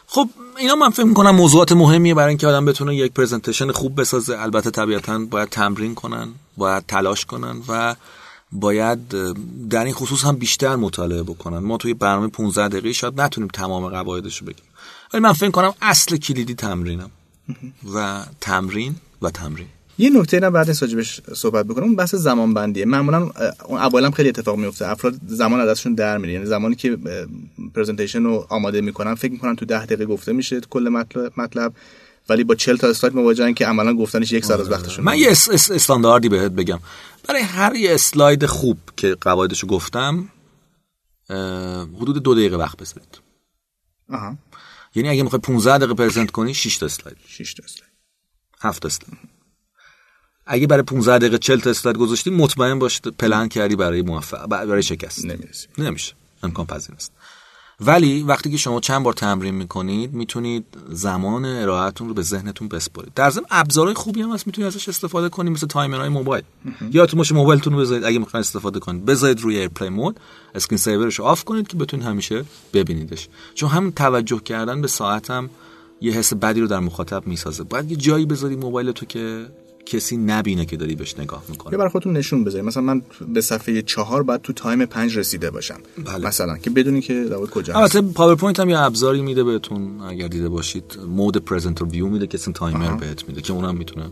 خب 0.08 0.30
اینا 0.58 0.76
من 0.76 0.90
فکر 0.90 1.06
می‌کنم 1.06 1.36
موضوعات 1.36 1.72
مهمیه 1.72 2.14
برای 2.14 2.30
اینکه 2.30 2.48
آدم 2.48 2.66
بتونه 2.66 2.96
یک 2.96 3.12
پرزنتیشن 3.12 3.72
خوب 3.72 4.02
بسازه. 4.02 4.42
البته 4.42 4.72
طبیعتا 4.72 5.20
باید 5.20 5.50
تمرین 5.50 5.96
کنن 5.96 6.30
باید 6.58 6.84
تلاش 6.88 7.26
کنن 7.26 7.62
و 7.68 7.96
باید 8.52 9.00
در 9.70 9.86
این 9.86 9.94
خصوص 9.94 10.26
هم 10.26 10.36
بیشتر 10.36 10.76
مطالعه 10.76 11.24
بکنن. 11.24 11.58
ما 11.58 11.78
توی 11.78 11.94
برنامه 11.94 12.28
15 12.28 12.68
دقیقه 12.68 12.94
شاید 12.94 13.22
نتونیم 13.22 13.50
تمام 13.54 13.88
قواعدش 13.88 14.38
رو 14.38 14.48
بگیم. 14.48 14.66
ولی 15.14 15.24
من 15.24 15.34
فکر 15.34 15.52
کنم 15.52 15.74
اصل 15.82 16.18
کلیدی 16.18 16.56
تمرینم. 16.56 17.12
و 17.94 18.24
تمرین 18.42 18.96
و 19.22 19.30
تمرین. 19.30 19.68
یه 19.98 20.10
نکته 20.10 20.40
نه 20.40 20.50
بعد 20.50 20.68
راجبش 20.82 21.22
صحبت 21.36 21.66
بکنم. 21.66 21.84
اون 21.84 21.96
بحث 21.96 22.16
زمان 22.16 22.54
بندیه 22.54 22.86
معمولا 22.86 23.32
اون 23.66 23.80
اولا 23.80 24.12
خیلی 24.12 24.30
اتفاق 24.30 24.58
میفته 24.58 24.90
افراد 24.90 25.16
زمان 25.28 25.60
ازشون 25.60 25.94
در 25.94 26.18
میره 26.18 26.34
یعنی 26.34 26.46
زمانی 26.46 26.76
که 26.76 26.98
پرزنتیشن 27.76 28.24
رو 28.24 28.46
آماده 28.50 28.82
می‌کنن 28.82 29.16
فکر 29.16 29.32
می‌کنن 29.32 29.56
تو 29.56 29.66
10 29.66 29.86
دقیقه 29.86 30.06
گفته 30.06 30.34
میشه 30.34 30.62
کل 30.70 30.90
مطلب 30.90 31.34
مطلب. 31.38 31.74
ولی 32.32 32.44
با 32.44 32.56
40 32.56 32.78
تا 32.78 32.88
اسلاید 32.88 33.16
مواجهن 33.16 33.54
که 33.54 33.66
عملا 33.66 33.94
گفتنش 33.94 34.32
یک 34.32 34.46
سال 34.46 34.62
از 34.62 34.72
وقتشون 34.72 35.06
من 35.06 35.18
یه 35.18 35.30
استانداردی 35.52 36.30
بهت 36.30 36.52
بگم. 36.52 36.80
برای 37.28 37.42
هر 37.42 37.76
یه 37.76 37.94
اسلاید 37.94 38.46
خوب 38.46 38.78
که 38.98 39.18
قواعدشو 39.22 39.68
گفتم 39.68 40.30
حدود 42.00 42.24
دو 42.24 42.36
دقیقه 42.36 42.56
وقت 42.56 42.78
بذارید 42.78 43.22
آها. 44.10 44.38
یعنی 44.96 45.10
اگه 45.10 45.24
می‌خوای 45.24 45.40
15 45.40 45.78
دقیقه 45.78 45.94
پرزنت 45.94 46.32
کنی 46.32 46.54
6 46.54 46.78
تا 46.78 46.86
اسلاید. 46.86 47.18
6 47.28 47.54
تا 47.54 47.64
اسلاید. 47.64 47.94
7 48.62 48.86
اسلاید. 48.86 49.18
اگه 50.46 50.68
برای 50.68 50.84
15 50.84 51.18
دقیقه 51.18 51.38
40 51.38 51.60
تا 51.60 51.70
اسلاید 51.70 51.98
گذاشتی 51.98 52.30
مطمئن 52.30 52.80
باش 52.80 53.02
پلن 53.02 53.48
کردی 53.48 53.76
برای 53.76 54.02
موفق 54.02 54.46
برای 54.46 54.84
شکست. 54.84 55.26
نمی‌رسی. 55.26 55.68
نمیشه. 55.78 56.14
امکان 56.44 56.66
پذیر 56.66 56.96
است. 56.96 57.12
ولی 57.82 58.24
وقتی 58.24 58.52
که 58.52 58.58
شما 58.58 58.80
چند 58.80 59.04
بار 59.04 59.14
تمرین 59.14 59.56
می‌کنید 59.56 60.14
می‌تونید 60.14 60.66
زمان 60.90 61.46
ارائهتون 61.46 62.08
رو 62.08 62.14
به 62.14 62.22
ذهنتون 62.22 62.68
بسپارید. 62.68 63.14
در 63.16 63.30
ضمن 63.30 63.46
ابزارهای 63.52 63.96
خوبی 63.96 64.22
هم 64.22 64.32
هست 64.32 64.48
می‌تونید 64.48 64.68
ازش 64.68 64.90
استفاده 64.90 65.30
کنید 65.30 65.54
مثل 65.54 65.68
تایمرهای 65.68 66.10
موبایل. 66.10 66.44
یادتون 66.92 67.18
باشه 67.18 67.36
موبایلتون 67.36 67.74
رو 67.74 67.80
بذارید 67.80 68.04
اگه 68.04 68.20
می‌خواین 68.20 68.42
استفاده 68.42 68.80
کنید 68.80 69.06
بذارید 69.06 69.42
روی 69.42 69.58
airplane 69.58 69.90
mode 69.90 70.20
screen 70.56 70.78
saver 70.78 71.08
ش 71.08 71.20
رو 71.20 71.26
off 71.26 71.44
کنید 71.44 71.68
که 71.68 71.78
بتونید 71.78 72.06
همیشه 72.06 72.46
ببینیدش. 72.74 73.28
چون 73.54 73.70
همین 73.70 73.92
توجه 73.92 74.40
کردن 74.40 74.82
به 74.82 74.88
ساعت 74.88 75.32
هم 75.32 75.50
یه 76.02 76.14
حس 76.14 76.34
بدی 76.34 76.62
رو 76.62 76.68
در 76.68 76.80
مخاطب 76.80 77.28
می‌سازه. 77.28 77.64
باید 77.64 77.92
یه 77.92 77.98
جایی 77.98 78.26
بذاری 78.26 78.56
موبایل 78.56 78.92
تو 78.92 79.06
که 79.06 79.46
کسی 79.86 80.18
نبینه 80.18 80.66
که 80.66 80.78
داری 80.78 80.96
بهش 80.96 81.20
نگاه 81.20 81.44
می‌کنه 81.50 81.72
یا 81.74 81.78
برای 81.78 81.92
خودتون 81.92 82.14
نشون 82.14 82.44
بذارید. 82.44 82.68
مثلا 82.68 82.84
من 82.84 83.02
به 83.34 83.42
صفحه 83.42 83.82
چهار 83.82 84.24
بعد 84.24 84.42
تو 84.42 84.54
time 84.54 84.86
پنج 84.86 85.18
رسیده 85.18 85.52
باشم. 85.52 85.80
بله. 86.06 86.28
مثلا 86.28 86.58
که 86.58 86.70
بدونی 86.70 87.02
که 87.02 87.24
در 87.24 87.38
کجا 87.38 87.74
البته 87.74 88.02
PowerPoint 88.02 88.60
هم 88.60 88.70
یه 88.70 88.80
ابزاری 88.80 89.22
میده 89.22 89.44
بهتون. 89.44 90.02
اگر 90.02 90.28
دیده 90.28 90.50
باشید 90.50 90.98
mode 91.08 91.38
presenter 91.38 91.86
view 91.86 92.08
میده 92.08 92.28
که 92.28 92.38
اصلا 92.38 92.54
تایمر 92.54 92.96
بهت 92.96 93.28
میده 93.28 93.42
که 93.42 93.54
اونم 93.54 93.76
می‌تونه 93.76 94.12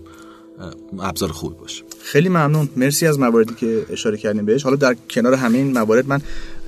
ابزار 1.00 1.32
خوبی 1.32 1.56
باشه. 1.60 1.84
خیلی 2.04 2.30
ممنون. 2.30 2.70
مرسی 2.76 3.08
از 3.08 3.20
مواردی 3.20 3.54
که 3.54 3.86
اشاره 3.90 4.18
کردیم 4.18 4.46
بهش. 4.46 4.64
حالا 4.64 4.76
در 4.76 4.96
کنار 5.10 5.34
همه 5.34 5.58
این 5.58 5.74
موارد 5.74 6.08
من 6.08 6.22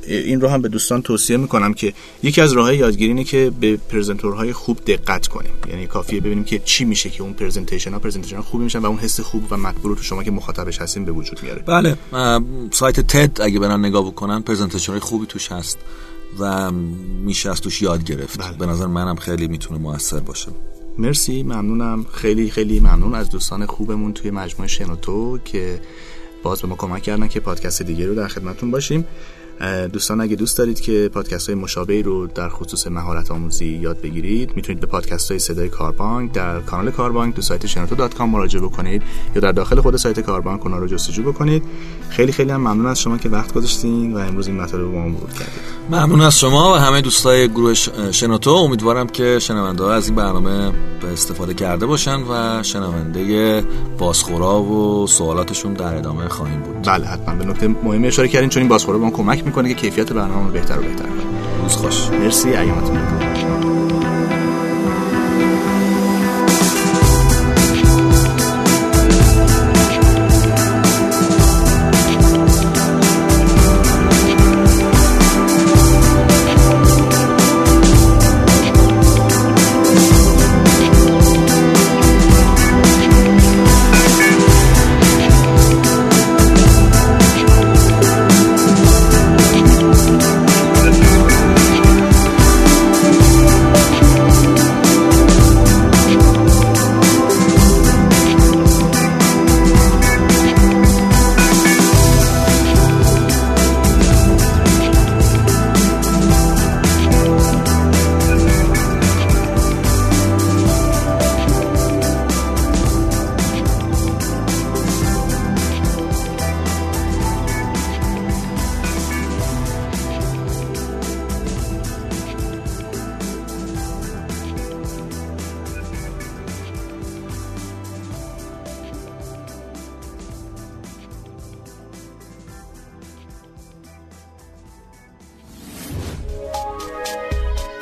این 0.08 0.42
رو 0.42 0.48
هم 0.48 0.62
به 0.62 0.70
دوستان 0.70 1.02
توصیه 1.02 1.38
می‌کنم 1.38 1.74
که 1.74 1.94
یکی 2.24 2.42
از 2.42 2.54
راههای 2.54 2.78
یادگیری 2.78 3.08
اینه 3.08 3.24
که 3.24 3.52
به 3.60 3.78
presenter 3.78 4.40
های 4.40 4.54
خوب 4.54 4.80
دقت 4.86 5.28
کنیم. 5.28 5.52
یعنی 5.70 5.88
کافیه 5.88 6.20
ببینیم 6.20 6.44
که 6.44 6.60
چی 6.60 6.86
میشه 6.86 7.10
که 7.10 7.24
اون 7.24 7.34
presentation 7.34 7.94
ها 7.94 8.00
presentation 8.00 8.42
خوبی 8.42 8.64
میشن 8.64 8.80
و 8.80 8.86
اون 8.86 8.98
حس 8.98 9.20
خوب 9.20 9.52
و 9.52 9.56
رو 9.84 9.96
تو 9.96 10.04
شما 10.04 10.24
که 10.24 10.32
مخاطبش 10.32 10.82
هستین 10.82 11.06
به 11.06 11.12
وجود 11.12 11.44
میاره. 11.44 11.64
بله 11.68 11.98
سایت 12.72 13.00
TED 13.00 13.42
اگه 13.42 13.60
برن 13.60 13.86
نگاه 13.86 14.06
بکنن 14.06 14.42
presentation 14.42 15.00
خوبی 15.00 15.26
توش 15.26 15.52
هست 15.52 15.78
و 16.40 16.72
میشه 17.26 17.50
از 17.50 17.62
توش 17.62 17.82
یاد 17.82 18.04
گرفت. 18.04 18.40
بله. 18.40 18.58
به 18.58 18.66
نظر 18.66 18.88
منم 18.88 19.16
خیلی 19.16 19.48
می‌تونه 19.48 19.80
موثر 19.80 20.20
باشه. 20.20 20.48
مرسی 20.98 21.44
ممنونم. 21.44 22.06
خیلی 22.14 22.50
خیلی 22.50 22.80
ممنون 22.80 23.16
از 23.16 23.30
دوستان 23.30 23.66
خوبمون 23.66 24.14
توی 24.14 24.32
مجموعه 24.32 24.68
شنوتو 24.68 25.38
که 25.46 25.80
باز 26.44 26.62
به 26.62 26.68
ما 26.68 26.76
کمک 26.76 27.02
کردن 27.02 27.28
که 27.28 27.40
پادکست 27.40 27.82
دیگه 27.82 28.06
رو 28.06 28.16
در 28.16 28.28
خدمتتون 28.28 28.72
باشیم. 28.72 29.06
دوستان 29.94 30.22
اگه 30.22 30.36
دوست 30.36 30.58
دارید 30.58 30.80
که 30.80 31.10
پادکست 31.14 31.50
های 31.50 31.56
مشابهی 31.56 32.04
رو 32.04 32.28
در 32.28 32.50
خصوص 32.50 32.88
مهارت 32.88 33.32
آموزی 33.32 33.66
یاد 33.66 34.02
بگیرید 34.02 34.56
می‌تونید 34.56 34.82
به 34.82 34.88
پادکست 34.88 35.32
های 35.32 35.40
صدای 35.40 35.70
کاربانک 35.70 36.32
در 36.32 36.60
کانال 36.60 36.92
کاربانک 36.92 37.36
تو 37.36 37.42
سایت 37.42 37.66
شنوتو 37.66 37.96
dot 37.96 38.14
com 38.14 38.30
مراجعه 38.30 38.62
بکنید 38.62 39.04
یا 39.36 39.42
در 39.42 39.52
داخل 39.52 39.82
خود 39.82 39.96
سایت 39.96 40.20
کاربانک 40.20 40.66
اونا 40.66 40.78
رو 40.78 40.88
جستجو 40.88 41.24
بکنید. 41.24 41.64
خیلی 42.10 42.32
خیلی 42.32 42.52
هم 42.52 42.62
ممنون 42.62 42.86
از 42.86 43.00
شما 43.00 43.18
که 43.18 43.30
وقت 43.30 43.54
گذاشتین 43.54 44.14
و 44.14 44.18
امروز 44.18 44.48
این 44.48 44.62
مطالب 44.62 44.84
رو 44.84 44.92
با 44.92 44.98
ما 44.98 45.08
مرور 45.08 45.30
کردید. 45.30 45.72
ممنون 45.90 46.22
از 46.22 46.40
شما 46.40 46.74
و 46.74 46.76
همه 46.76 47.02
دوستای 47.02 47.48
گروه 47.48 47.74
شنوتو. 48.12 48.50
امیدوارم 48.50 49.08
که 49.08 49.40
شنونده 49.40 49.84
ها 49.84 49.94
از 49.94 50.08
این 50.08 50.16
برنامه 50.16 50.72
به 51.02 51.08
استفاده 51.14 51.54
کرده 51.54 51.86
باشن 51.86 52.20
و 52.30 52.64
شنونده 52.64 53.64
بازخورا 53.98 54.62
و 54.62 55.08
سوالاتشون 55.08 55.74
در 55.74 55.96
ادامه 55.96 56.28
خواهیم 56.28 56.60
بود. 56.60 56.88
بله 56.88 57.06
حتما. 57.06 57.36
به 57.36 57.46
نکته 57.46 57.68
مهمی 57.68 58.08
اشاره 58.08 58.28
کردین 58.28 58.50
چون 58.50 58.62
این 58.62 58.70
بازخورا 58.70 58.98
به 58.98 59.06
ما 59.06 59.12
کمک 59.12 59.51
می‌کنه 59.52 59.70
که 59.70 59.76
کیفیت 59.76 60.14
برنامه 60.14 60.46
رو 60.46 60.52
بهتر 60.52 60.80
و 60.80 60.82
بهتر 60.82 61.04
کنه 61.04 61.62
روز 61.64 61.76
خوش. 61.76 62.10
مرسی 62.10 62.50
ایامتون 62.50 62.98